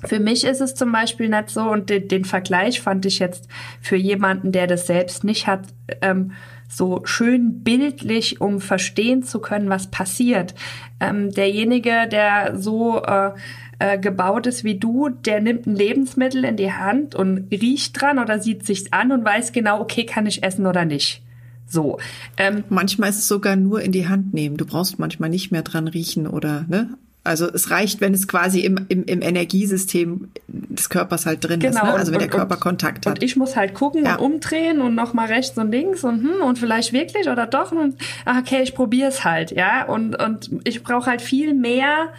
[0.05, 3.49] für mich ist es zum Beispiel nicht so, und den, den Vergleich fand ich jetzt
[3.81, 5.63] für jemanden, der das selbst nicht hat,
[6.03, 6.33] ähm,
[6.69, 10.55] so schön bildlich, um verstehen zu können, was passiert.
[11.01, 13.33] Ähm, derjenige, der so äh,
[13.79, 18.19] äh, gebaut ist wie du, der nimmt ein Lebensmittel in die Hand und riecht dran
[18.19, 21.23] oder sieht sich's an und weiß genau, okay, kann ich essen oder nicht.
[21.67, 21.99] So.
[22.37, 24.57] Ähm, manchmal ist es sogar nur in die Hand nehmen.
[24.57, 26.97] Du brauchst manchmal nicht mehr dran riechen oder ne?
[27.27, 31.77] Also es reicht, wenn es quasi im, im, im Energiesystem des Körpers halt drin genau,
[31.77, 31.93] ist, ne?
[31.93, 33.19] also wenn und, der Körper Kontakt hat.
[33.19, 34.17] Und ich muss halt gucken ja.
[34.17, 37.97] und umdrehen und nochmal rechts und links und hm, und vielleicht wirklich oder doch und
[38.25, 39.85] ah, okay, ich probiere es halt, ja.
[39.87, 42.13] Und, und ich brauche halt viel mehr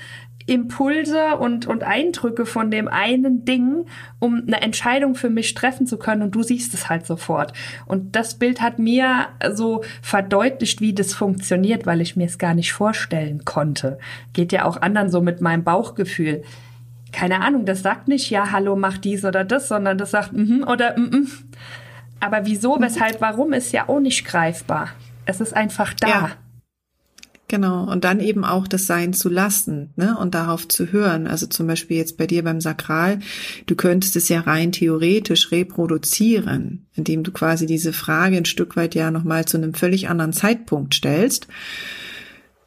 [0.48, 3.86] Impulse und, und Eindrücke von dem einen Ding,
[4.20, 7.54] um eine Entscheidung für mich treffen zu können und du siehst es halt sofort.
[7.86, 12.54] Und das Bild hat mir so verdeutlicht, wie das funktioniert, weil ich mir es gar
[12.54, 14.00] nicht vorstellen konnte.
[14.34, 16.44] Geht ja auch anderen so mit meinem Bauchgefühl.
[17.12, 20.64] Keine Ahnung, das sagt nicht, ja, hallo, mach dies oder das, sondern das sagt, mhm
[20.66, 21.28] oder mhm.
[22.20, 24.90] Aber wieso, weshalb, warum ist ja auch nicht greifbar.
[25.26, 26.08] Es ist einfach da.
[26.08, 26.32] Ja.
[27.50, 30.18] Genau, und dann eben auch das Sein zu lassen ne?
[30.18, 31.28] und darauf zu hören.
[31.28, 33.20] Also zum Beispiel jetzt bei dir beim Sakral,
[33.68, 38.96] du könntest es ja rein theoretisch reproduzieren, indem du quasi diese Frage ein Stück weit
[38.96, 41.48] ja nochmal zu einem völlig anderen Zeitpunkt stellst.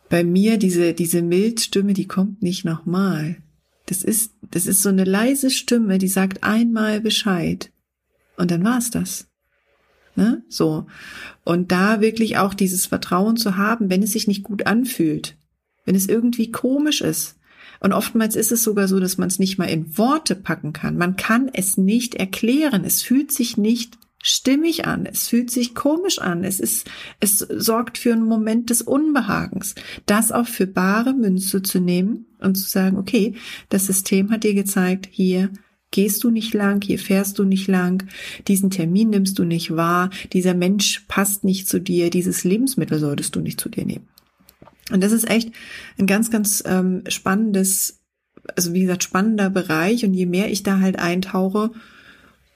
[0.08, 3.36] Bei mir diese, diese Mildstimme, die kommt nicht nochmal.
[3.84, 7.70] Das ist, das ist so eine leise Stimme, die sagt einmal Bescheid.
[8.38, 9.29] Und dann war's das.
[10.20, 10.44] Ne?
[10.50, 10.86] So.
[11.44, 15.38] Und da wirklich auch dieses Vertrauen zu haben, wenn es sich nicht gut anfühlt,
[15.86, 17.38] wenn es irgendwie komisch ist.
[17.80, 20.98] Und oftmals ist es sogar so, dass man es nicht mal in Worte packen kann.
[20.98, 22.84] Man kann es nicht erklären.
[22.84, 25.06] Es fühlt sich nicht stimmig an.
[25.06, 26.44] Es fühlt sich komisch an.
[26.44, 29.74] Es ist, es sorgt für einen Moment des Unbehagens.
[30.04, 33.36] Das auch für bare Münze zu nehmen und zu sagen, okay,
[33.70, 35.48] das System hat dir gezeigt, hier
[35.90, 38.06] gehst du nicht lang, hier fährst du nicht lang,
[38.48, 43.34] diesen Termin nimmst du nicht wahr, dieser Mensch passt nicht zu dir, dieses Lebensmittel solltest
[43.34, 44.08] du nicht zu dir nehmen.
[44.90, 45.52] Und das ist echt
[45.98, 48.00] ein ganz, ganz ähm, spannendes,
[48.56, 50.04] also wie gesagt, spannender Bereich.
[50.04, 51.70] Und je mehr ich da halt eintauche,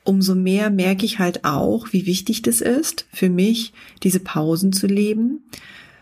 [0.05, 4.87] umso mehr merke ich halt auch, wie wichtig das ist, für mich diese Pausen zu
[4.87, 5.45] leben.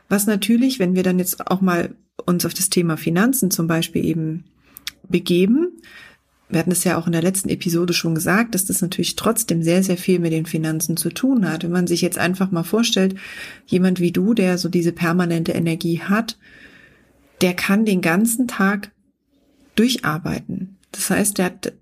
[0.09, 1.95] Was natürlich, wenn wir dann jetzt auch mal
[2.27, 4.45] uns auf das Thema Finanzen zum Beispiel eben
[5.09, 5.81] begeben,
[6.53, 9.62] wir hatten es ja auch in der letzten Episode schon gesagt, dass das natürlich trotzdem
[9.62, 11.65] sehr, sehr viel mit den Finanzen zu tun hat.
[11.65, 13.15] Wenn man sich jetzt einfach mal vorstellt,
[13.67, 16.38] jemand wie du, der so diese permanente Energie hat,
[17.41, 18.93] der kann den ganzen Tag
[19.77, 20.77] durcharbeiten.
[20.93, 21.73] Das heißt, der hat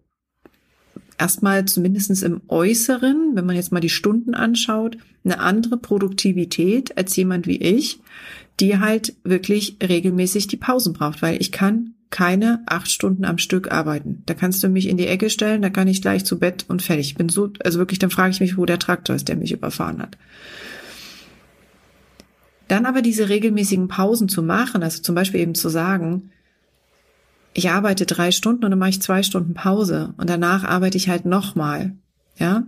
[1.19, 7.15] erstmal zumindestens im Äußeren, wenn man jetzt mal die Stunden anschaut, eine andere Produktivität als
[7.17, 8.01] jemand wie ich,
[8.61, 13.71] die halt wirklich regelmäßig die Pausen braucht, weil ich kann keine acht Stunden am Stück
[13.71, 14.23] arbeiten.
[14.27, 16.83] Da kannst du mich in die Ecke stellen, da kann ich gleich zu Bett und
[16.83, 17.09] fertig.
[17.09, 19.53] Ich bin so, also wirklich, dann frage ich mich, wo der Traktor ist, der mich
[19.53, 20.19] überfahren hat.
[22.67, 26.31] Dann aber diese regelmäßigen Pausen zu machen, also zum Beispiel eben zu sagen,
[27.53, 31.09] ich arbeite drei Stunden und dann mache ich zwei Stunden Pause und danach arbeite ich
[31.09, 31.93] halt nochmal.
[32.39, 32.65] Ja,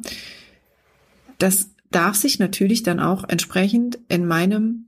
[1.38, 4.86] das darf sich natürlich dann auch entsprechend in meinem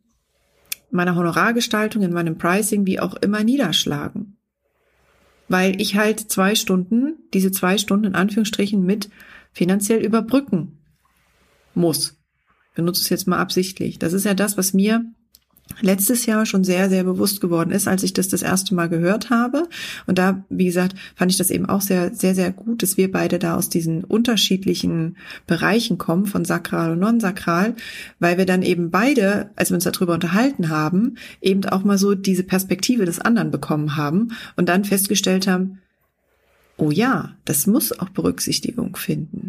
[0.91, 4.34] meiner Honorargestaltung, in meinem Pricing, wie auch immer niederschlagen.
[5.49, 9.11] Weil ich halt zwei Stunden, diese zwei Stunden in Anführungsstrichen mit
[9.53, 10.79] finanziell überbrücken
[11.75, 12.17] muss.
[12.75, 13.99] Benutze es jetzt mal absichtlich.
[13.99, 15.05] Das ist ja das, was mir
[15.81, 19.31] letztes Jahr schon sehr, sehr bewusst geworden ist, als ich das das erste Mal gehört
[19.31, 19.69] habe.
[20.07, 23.11] Und da, wie gesagt, fand ich das eben auch sehr, sehr, sehr gut, dass wir
[23.11, 27.75] beide da aus diesen unterschiedlichen Bereichen kommen, von sakral und non-sakral,
[28.19, 32.15] weil wir dann eben beide, als wir uns darüber unterhalten haben, eben auch mal so
[32.15, 35.79] diese Perspektive des anderen bekommen haben und dann festgestellt haben,
[36.77, 39.44] oh ja, das muss auch Berücksichtigung finden.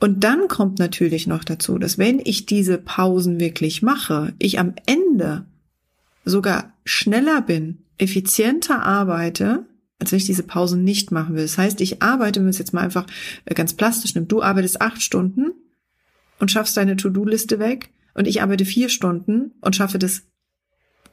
[0.00, 4.74] Und dann kommt natürlich noch dazu, dass wenn ich diese Pausen wirklich mache, ich am
[4.86, 5.44] Ende
[6.24, 9.66] sogar schneller bin, effizienter arbeite,
[9.98, 11.42] als wenn ich diese Pausen nicht machen will.
[11.42, 13.06] Das heißt, ich arbeite, wenn es jetzt mal einfach
[13.44, 15.52] äh, ganz plastisch nimmt, du arbeitest acht Stunden
[16.38, 20.22] und schaffst deine To-Do-Liste weg und ich arbeite vier Stunden und schaffe das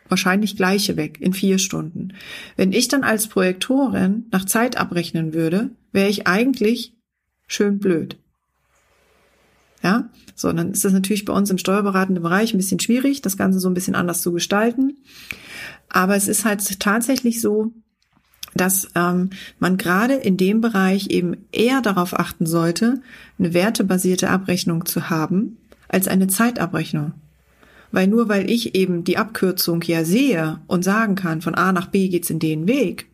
[0.07, 2.13] wahrscheinlich gleiche weg in vier Stunden.
[2.55, 6.93] Wenn ich dann als Projektorin nach Zeit abrechnen würde, wäre ich eigentlich
[7.47, 8.17] schön blöd.
[9.87, 13.37] Ja, so, dann ist das natürlich bei uns im steuerberatenden Bereich ein bisschen schwierig, das
[13.37, 14.97] Ganze so ein bisschen anders zu gestalten.
[15.87, 17.71] Aber es ist halt tatsächlich so,
[18.53, 23.01] dass ähm, man gerade in dem Bereich eben eher darauf achten sollte,
[23.39, 25.55] eine wertebasierte Abrechnung zu haben,
[25.87, 27.13] als eine Zeitabrechnung.
[27.93, 31.87] Weil nur weil ich eben die Abkürzung ja sehe und sagen kann, von A nach
[31.87, 33.07] B geht's in den Weg,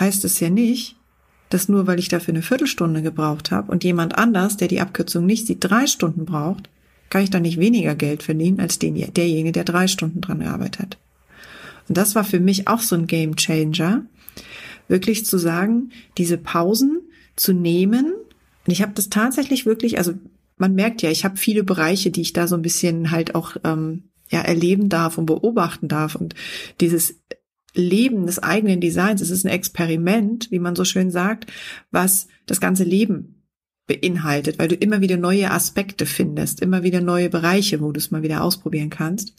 [0.00, 0.96] heißt es ja nicht,
[1.50, 5.26] dass nur weil ich dafür eine Viertelstunde gebraucht habe und jemand anders, der die Abkürzung
[5.26, 6.70] nicht sieht, drei Stunden braucht,
[7.10, 10.78] kann ich dann nicht weniger Geld verdienen als den, derjenige, der drei Stunden dran gearbeitet
[10.78, 10.98] hat.
[11.88, 14.04] Und das war für mich auch so ein Game Changer,
[14.86, 17.00] wirklich zu sagen, diese Pausen
[17.34, 18.12] zu nehmen.
[18.66, 20.14] Und ich habe das tatsächlich wirklich, also
[20.56, 23.56] man merkt ja, ich habe viele Bereiche, die ich da so ein bisschen halt auch
[23.64, 26.14] ähm, ja erleben darf und beobachten darf.
[26.14, 26.34] Und
[26.80, 27.16] dieses
[27.74, 29.20] Leben des eigenen Designs.
[29.20, 31.46] Es ist ein Experiment, wie man so schön sagt,
[31.90, 33.42] was das ganze Leben
[33.86, 38.10] beinhaltet, weil du immer wieder neue Aspekte findest, immer wieder neue Bereiche, wo du es
[38.10, 39.34] mal wieder ausprobieren kannst.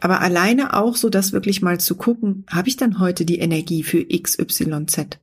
[0.00, 3.82] Aber alleine auch so, das wirklich mal zu gucken, habe ich dann heute die Energie
[3.82, 5.18] für XYZ?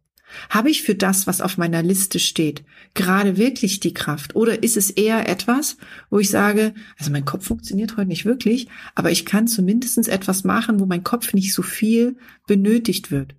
[0.49, 4.35] Habe ich für das, was auf meiner Liste steht, gerade wirklich die Kraft?
[4.35, 5.77] Oder ist es eher etwas,
[6.09, 10.43] wo ich sage, also mein Kopf funktioniert heute nicht wirklich, aber ich kann zumindest etwas
[10.43, 12.17] machen, wo mein Kopf nicht so viel
[12.47, 13.35] benötigt wird.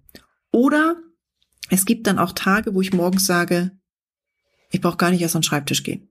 [0.50, 0.96] Oder
[1.70, 3.72] es gibt dann auch Tage, wo ich morgens sage,
[4.70, 6.08] ich brauche gar nicht erst an den Schreibtisch gehen.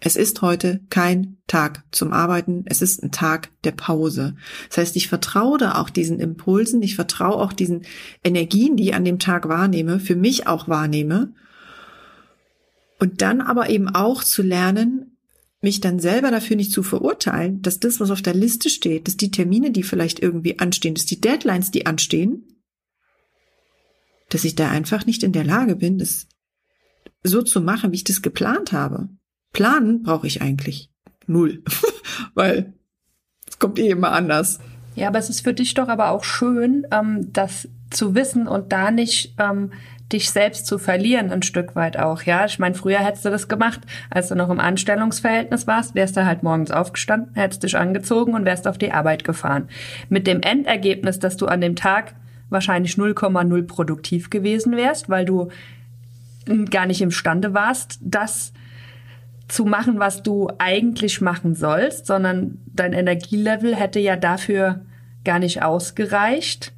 [0.00, 4.34] Es ist heute kein Tag zum Arbeiten, es ist ein Tag der Pause.
[4.68, 7.82] Das heißt, ich vertraue da auch diesen Impulsen, ich vertraue auch diesen
[8.24, 11.34] Energien, die ich an dem Tag wahrnehme, für mich auch wahrnehme.
[12.98, 15.18] Und dann aber eben auch zu lernen,
[15.60, 19.18] mich dann selber dafür nicht zu verurteilen, dass das, was auf der Liste steht, dass
[19.18, 22.44] die Termine, die vielleicht irgendwie anstehen, dass die Deadlines, die anstehen,
[24.30, 26.26] dass ich da einfach nicht in der Lage bin, das
[27.22, 29.10] so zu machen, wie ich das geplant habe.
[29.52, 30.90] Planen brauche ich eigentlich
[31.26, 31.62] null,
[32.34, 32.74] weil
[33.48, 34.60] es kommt eh immer anders.
[34.94, 38.72] Ja, aber es ist für dich doch aber auch schön, ähm, das zu wissen und
[38.72, 39.72] da nicht ähm,
[40.12, 42.22] dich selbst zu verlieren, ein Stück weit auch.
[42.22, 46.16] Ja, ich meine, früher hättest du das gemacht, als du noch im Anstellungsverhältnis warst, wärst
[46.16, 49.68] du halt morgens aufgestanden, hättest dich angezogen und wärst auf die Arbeit gefahren.
[50.08, 52.14] Mit dem Endergebnis, dass du an dem Tag
[52.48, 55.48] wahrscheinlich 0,0 produktiv gewesen wärst, weil du
[56.70, 58.52] gar nicht imstande warst, das
[59.50, 64.80] zu machen, was du eigentlich machen sollst, sondern dein Energielevel hätte ja dafür
[65.24, 66.72] gar nicht ausgereicht.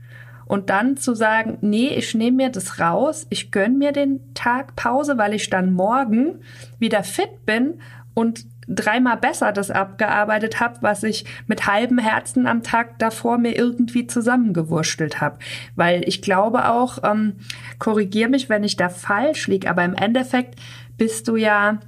[0.47, 4.77] Und dann zu sagen, nee, ich nehme mir das raus, ich gönn mir den Tag
[4.77, 6.41] Pause, weil ich dann morgen
[6.79, 7.75] wieder fit bin
[8.13, 13.57] und dreimal besser das abgearbeitet habe, was ich mit halbem Herzen am Tag davor mir
[13.57, 15.39] irgendwie zusammengewurstelt habe.
[15.75, 17.35] Weil ich glaube auch, ähm,
[17.79, 20.61] korrigier mich, wenn ich da falsch liege, aber im Endeffekt
[20.97, 21.79] bist du ja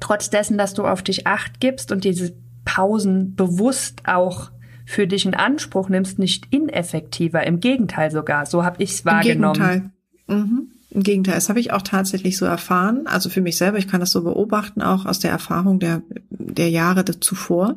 [0.00, 2.34] trotz dessen, dass du auf dich acht gibst und diese
[2.64, 4.50] Pausen bewusst auch
[4.84, 7.44] für dich in Anspruch nimmst, nicht ineffektiver.
[7.46, 8.46] Im Gegenteil sogar.
[8.46, 9.56] So habe ich es wahrgenommen.
[9.56, 9.90] Im Gegenteil.
[10.28, 10.68] Mhm.
[10.90, 13.06] Im Gegenteil, das habe ich auch tatsächlich so erfahren.
[13.06, 16.70] Also für mich selber, ich kann das so beobachten, auch aus der Erfahrung der, der
[16.70, 17.76] Jahre zuvor,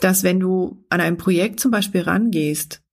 [0.00, 2.83] dass wenn du an ein Projekt zum Beispiel rangehst,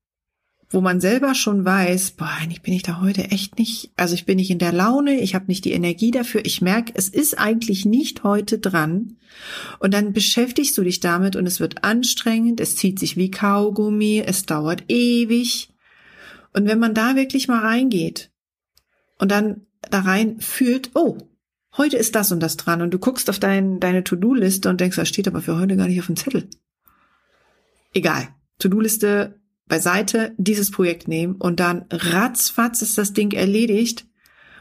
[0.71, 4.25] wo man selber schon weiß, boah, eigentlich bin ich da heute echt nicht, also ich
[4.25, 7.37] bin nicht in der Laune, ich habe nicht die Energie dafür, ich merke, es ist
[7.37, 9.17] eigentlich nicht heute dran.
[9.79, 14.23] Und dann beschäftigst du dich damit und es wird anstrengend, es zieht sich wie Kaugummi,
[14.25, 15.73] es dauert ewig.
[16.53, 18.31] Und wenn man da wirklich mal reingeht
[19.19, 21.17] und dann da rein fühlt, oh,
[21.75, 24.95] heute ist das und das dran und du guckst auf dein, deine To-Do-Liste und denkst,
[24.95, 26.47] das steht aber für heute gar nicht auf dem Zettel.
[27.93, 28.29] Egal.
[28.59, 29.40] To-Do-Liste
[29.71, 34.05] beiseite, dieses Projekt nehmen und dann ratzfatz ist das Ding erledigt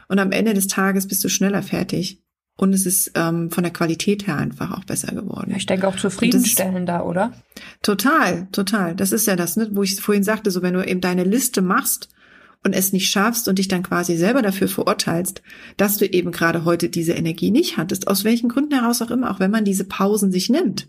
[0.07, 2.23] und am Ende des Tages bist du schneller fertig.
[2.57, 5.53] Und es ist ähm, von der Qualität her einfach auch besser geworden.
[5.53, 7.33] Ich denke auch zufriedenstellender, oder?
[7.81, 8.95] Total, total.
[8.95, 11.61] Das ist ja das, ne, wo ich vorhin sagte, so wenn du eben deine Liste
[11.61, 12.07] machst
[12.63, 15.41] und es nicht schaffst und dich dann quasi selber dafür verurteilst,
[15.75, 19.31] dass du eben gerade heute diese Energie nicht hattest, aus welchen Gründen heraus auch immer,
[19.31, 20.87] auch wenn man diese Pausen sich nimmt.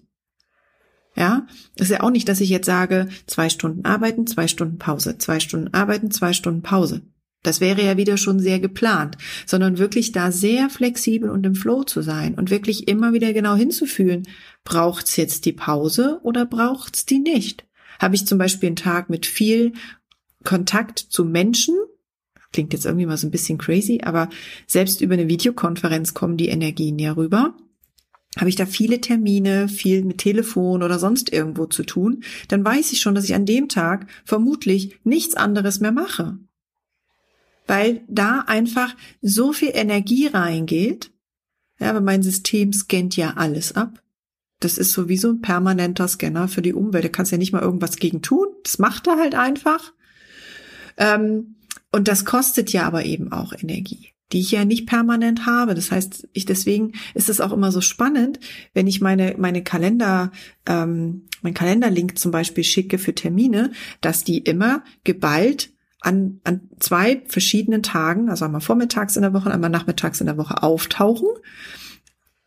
[1.14, 1.46] Ja,
[1.76, 5.40] ist ja auch nicht, dass ich jetzt sage, zwei Stunden arbeiten, zwei Stunden Pause, zwei
[5.40, 7.02] Stunden arbeiten, zwei Stunden Pause.
[7.42, 11.82] Das wäre ja wieder schon sehr geplant, sondern wirklich da sehr flexibel und im Flow
[11.82, 14.28] zu sein und wirklich immer wieder genau hinzufühlen,
[14.64, 17.66] braucht's jetzt die Pause oder braucht's die nicht?
[17.98, 19.72] Habe ich zum Beispiel einen Tag mit viel
[20.44, 21.74] Kontakt zu Menschen,
[22.52, 24.28] klingt jetzt irgendwie mal so ein bisschen crazy, aber
[24.66, 27.54] selbst über eine Videokonferenz kommen die Energien ja rüber
[28.38, 32.92] habe ich da viele Termine, viel mit Telefon oder sonst irgendwo zu tun, dann weiß
[32.92, 36.38] ich schon, dass ich an dem Tag vermutlich nichts anderes mehr mache.
[37.66, 41.12] Weil da einfach so viel Energie reingeht.
[41.78, 44.02] Ja, aber mein System scannt ja alles ab.
[44.60, 47.04] Das ist so wie so ein permanenter Scanner für die Umwelt.
[47.04, 48.46] Da kannst ja nicht mal irgendwas gegen tun.
[48.62, 49.92] Das macht er halt einfach.
[50.96, 51.56] Ähm,
[51.90, 55.74] und das kostet ja aber eben auch Energie die ich ja nicht permanent habe.
[55.74, 58.40] Das heißt, ich deswegen ist es auch immer so spannend,
[58.74, 60.32] wenn ich meine meine Kalender,
[60.66, 65.72] ähm, mein Kalenderlink zum Beispiel schicke für Termine, dass die immer geballt
[66.02, 70.36] an, an zwei verschiedenen Tagen, also einmal vormittags in der Woche einmal nachmittags in der
[70.36, 71.28] Woche auftauchen.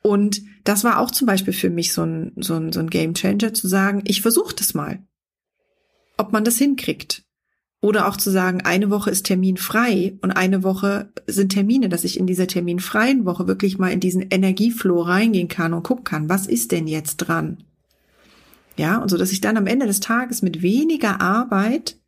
[0.01, 3.13] Und das war auch zum Beispiel für mich so ein, so ein, so ein Game
[3.15, 4.99] Changer zu sagen, ich versuche das mal.
[6.17, 7.24] Ob man das hinkriegt.
[7.86, 12.19] Oder auch zu sagen, eine Woche ist terminfrei und eine Woche sind Termine, dass ich
[12.19, 16.47] in dieser terminfreien Woche wirklich mal in diesen Energieflow reingehen kann und gucken kann, was
[16.47, 17.63] ist denn jetzt dran?
[18.75, 21.99] Ja, und so, dass ich dann am Ende des Tages mit weniger Arbeit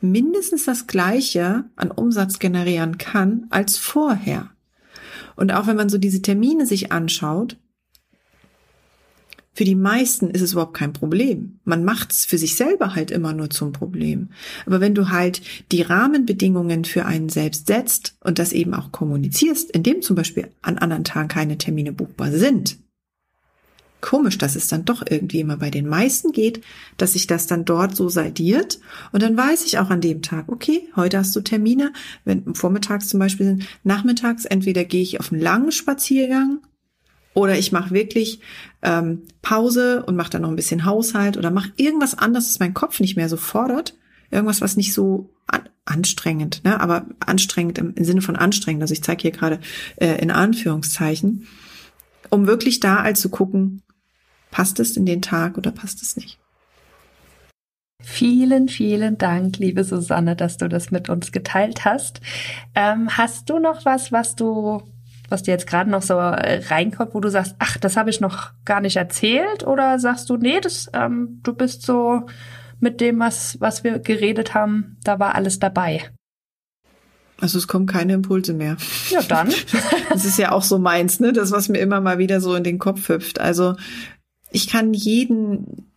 [0.00, 4.50] mindestens das Gleiche an Umsatz generieren kann als vorher.
[5.36, 7.58] Und auch wenn man so diese Termine sich anschaut,
[9.54, 11.60] für die meisten ist es überhaupt kein Problem.
[11.64, 14.28] Man macht es für sich selber halt immer nur zum Problem.
[14.66, 19.70] Aber wenn du halt die Rahmenbedingungen für einen selbst setzt und das eben auch kommunizierst,
[19.70, 22.78] indem zum Beispiel an anderen Tagen keine Termine buchbar sind,
[24.00, 26.60] komisch, dass es dann doch irgendwie immer bei den meisten geht,
[26.98, 28.80] dass sich das dann dort so seidiert.
[29.12, 31.92] Und dann weiß ich auch an dem Tag, okay, heute hast du Termine,
[32.24, 36.58] wenn vormittags zum Beispiel sind, nachmittags entweder gehe ich auf einen langen Spaziergang
[37.34, 38.40] oder ich mache wirklich
[38.82, 42.74] ähm, Pause und mache dann noch ein bisschen Haushalt oder mache irgendwas anderes, das mein
[42.74, 43.94] Kopf nicht mehr so fordert.
[44.30, 46.80] Irgendwas, was nicht so an, anstrengend, ne?
[46.80, 48.82] aber anstrengend im, im Sinne von anstrengend.
[48.82, 49.60] Also ich zeige hier gerade
[49.96, 51.46] äh, in Anführungszeichen,
[52.30, 53.82] um wirklich da all zu gucken,
[54.50, 56.38] passt es in den Tag oder passt es nicht.
[58.00, 62.20] Vielen, vielen Dank, liebe Susanne, dass du das mit uns geteilt hast.
[62.74, 64.82] Ähm, hast du noch was, was du
[65.28, 68.20] was dir jetzt gerade noch so äh, reinkommt, wo du sagst, ach, das habe ich
[68.20, 69.66] noch gar nicht erzählt?
[69.66, 72.26] Oder sagst du, nee, das, ähm, du bist so
[72.80, 76.10] mit dem, was, was wir geredet haben, da war alles dabei?
[77.40, 78.76] Also es kommen keine Impulse mehr.
[79.10, 79.52] Ja, dann.
[80.08, 81.32] das ist ja auch so meins, ne?
[81.32, 83.40] Das, was mir immer mal wieder so in den Kopf hüpft.
[83.40, 83.74] Also
[84.50, 85.90] ich kann jeden,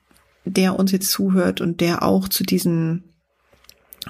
[0.46, 3.07] der uns jetzt zuhört und der auch zu diesen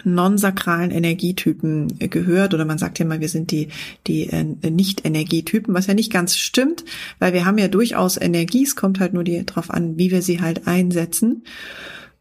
[0.04, 3.70] non-sakralen Energietypen gehört oder man sagt ja mal, wir sind die,
[4.08, 6.86] die äh, Nicht-Energietypen, was ja nicht ganz stimmt,
[7.20, 10.22] weil wir haben ja durchaus Energie, es kommt halt nur die, drauf an, wie wir
[10.22, 11.44] sie halt einsetzen.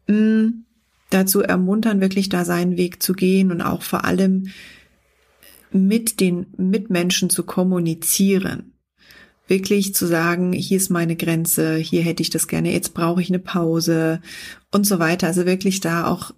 [0.07, 0.63] Mm,
[1.09, 4.47] dazu ermuntern, wirklich da seinen Weg zu gehen und auch vor allem
[5.71, 8.73] mit den Mitmenschen zu kommunizieren
[9.47, 13.29] wirklich zu sagen, hier ist meine Grenze, hier hätte ich das gerne, jetzt brauche ich
[13.29, 14.21] eine Pause
[14.71, 15.27] und so weiter.
[15.27, 16.31] Also wirklich da auch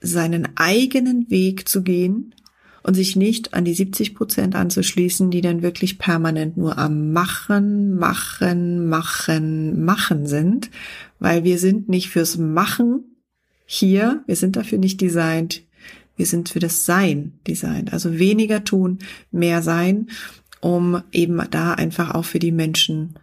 [0.00, 2.34] seinen eigenen Weg zu gehen
[2.82, 7.96] und sich nicht an die 70 Prozent anzuschließen, die dann wirklich permanent nur am Machen,
[7.96, 10.70] Machen, Machen, Machen sind,
[11.18, 13.04] weil wir sind nicht fürs Machen
[13.66, 15.62] hier, wir sind dafür nicht designt,
[16.16, 17.94] Wir sind für das Sein designt.
[17.94, 18.98] Also weniger tun,
[19.30, 20.08] mehr sein,
[20.60, 23.14] um eben da einfach auch für die Menschen,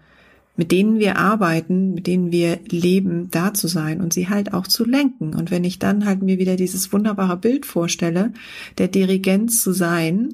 [0.57, 4.67] mit denen wir arbeiten, mit denen wir leben, da zu sein und sie halt auch
[4.67, 5.35] zu lenken.
[5.35, 8.33] Und wenn ich dann halt mir wieder dieses wunderbare Bild vorstelle,
[8.79, 10.33] der Dirigent zu sein,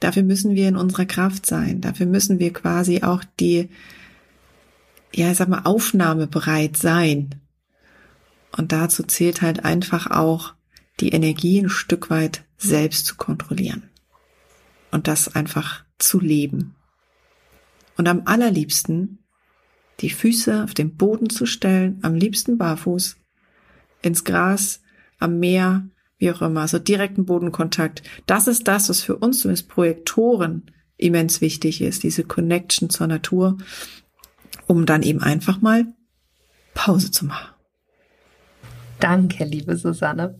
[0.00, 1.80] dafür müssen wir in unserer Kraft sein.
[1.80, 3.70] Dafür müssen wir quasi auch die,
[5.14, 7.30] ja, ich sag mal, aufnahmebereit sein.
[8.54, 10.52] Und dazu zählt halt einfach auch
[11.00, 13.84] die Energie ein Stück weit selbst zu kontrollieren.
[14.90, 16.75] Und das einfach zu leben.
[17.96, 19.18] Und am allerliebsten
[20.00, 23.16] die Füße auf den Boden zu stellen, am liebsten barfuß,
[24.02, 24.82] ins Gras,
[25.18, 25.88] am Meer,
[26.18, 28.02] wie auch immer, so direkten Bodenkontakt.
[28.26, 33.58] Das ist das, was für uns als Projektoren immens wichtig ist, diese Connection zur Natur,
[34.66, 35.86] um dann eben einfach mal
[36.74, 37.54] Pause zu machen.
[39.00, 40.38] Danke, liebe Susanne.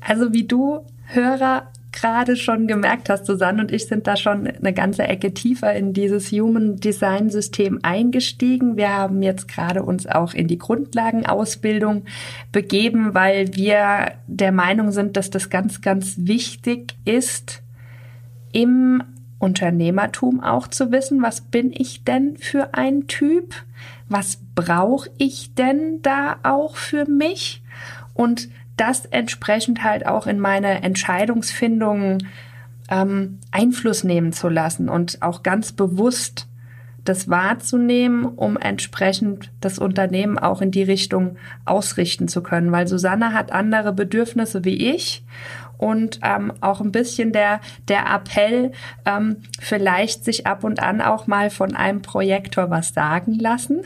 [0.00, 4.72] Also wie du Hörer gerade schon gemerkt hast, Susanne und ich sind da schon eine
[4.72, 8.76] ganze Ecke tiefer in dieses Human Design System eingestiegen.
[8.76, 12.04] Wir haben jetzt gerade uns auch in die Grundlagenausbildung
[12.50, 17.62] begeben, weil wir der Meinung sind, dass das ganz, ganz wichtig ist,
[18.52, 19.02] im
[19.38, 23.54] Unternehmertum auch zu wissen, was bin ich denn für ein Typ?
[24.08, 27.62] Was brauche ich denn da auch für mich?
[28.14, 32.18] Und das entsprechend halt auch in meine Entscheidungsfindung
[32.90, 36.48] ähm, Einfluss nehmen zu lassen und auch ganz bewusst
[37.04, 42.70] das wahrzunehmen, um entsprechend das Unternehmen auch in die Richtung ausrichten zu können.
[42.70, 45.24] Weil Susanne hat andere Bedürfnisse wie ich
[45.78, 48.70] und ähm, auch ein bisschen der, der Appell,
[49.04, 53.82] ähm, vielleicht sich ab und an auch mal von einem Projektor was sagen lassen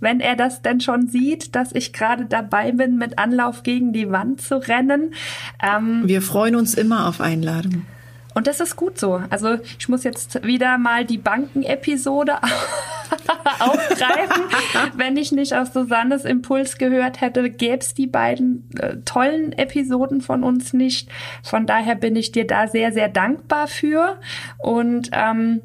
[0.00, 4.10] wenn er das denn schon sieht, dass ich gerade dabei bin, mit Anlauf gegen die
[4.10, 5.14] Wand zu rennen.
[5.62, 7.86] Ähm, Wir freuen uns immer auf Einladungen.
[8.34, 9.20] Und das ist gut so.
[9.28, 12.36] Also ich muss jetzt wieder mal die Bankenepisode
[13.58, 14.44] aufgreifen.
[14.96, 20.20] Wenn ich nicht aus Susannes Impuls gehört hätte, gäbe es die beiden äh, tollen Episoden
[20.20, 21.10] von uns nicht.
[21.42, 24.18] Von daher bin ich dir da sehr, sehr dankbar für.
[24.58, 25.62] Und ähm,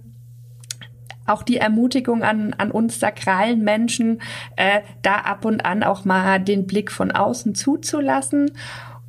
[1.26, 4.22] auch die Ermutigung an, an uns sakralen Menschen,
[4.56, 8.52] äh, da ab und an auch mal den Blick von außen zuzulassen.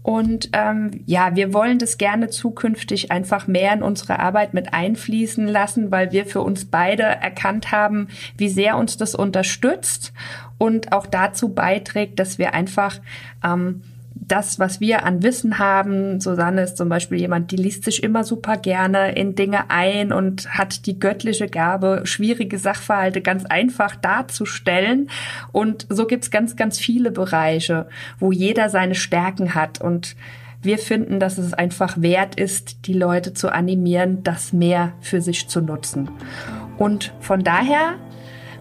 [0.02, 5.48] Und ähm, ja, wir wollen das gerne zukünftig einfach mehr in unsere Arbeit mit einfließen
[5.48, 8.06] lassen, weil wir für uns beide erkannt haben,
[8.38, 10.12] wie sehr uns das unterstützt
[10.58, 13.00] und auch dazu beiträgt, dass wir einfach
[13.44, 13.82] ähm,
[14.18, 18.24] das, was wir an Wissen haben, Susanne ist zum Beispiel jemand, die liest sich immer
[18.24, 25.10] super gerne in Dinge ein und hat die göttliche Gabe, schwierige Sachverhalte ganz einfach darzustellen.
[25.52, 27.88] Und so gibt's ganz, ganz viele Bereiche,
[28.18, 29.80] wo jeder seine Stärken hat.
[29.80, 30.16] Und
[30.62, 35.48] wir finden, dass es einfach wert ist, die Leute zu animieren, das mehr für sich
[35.48, 36.10] zu nutzen.
[36.78, 37.94] Und von daher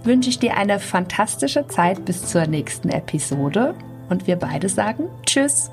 [0.04, 3.74] wünsche ich dir eine fantastische Zeit bis zur nächsten Episode
[4.10, 5.72] und wir beide sagen Tschüss.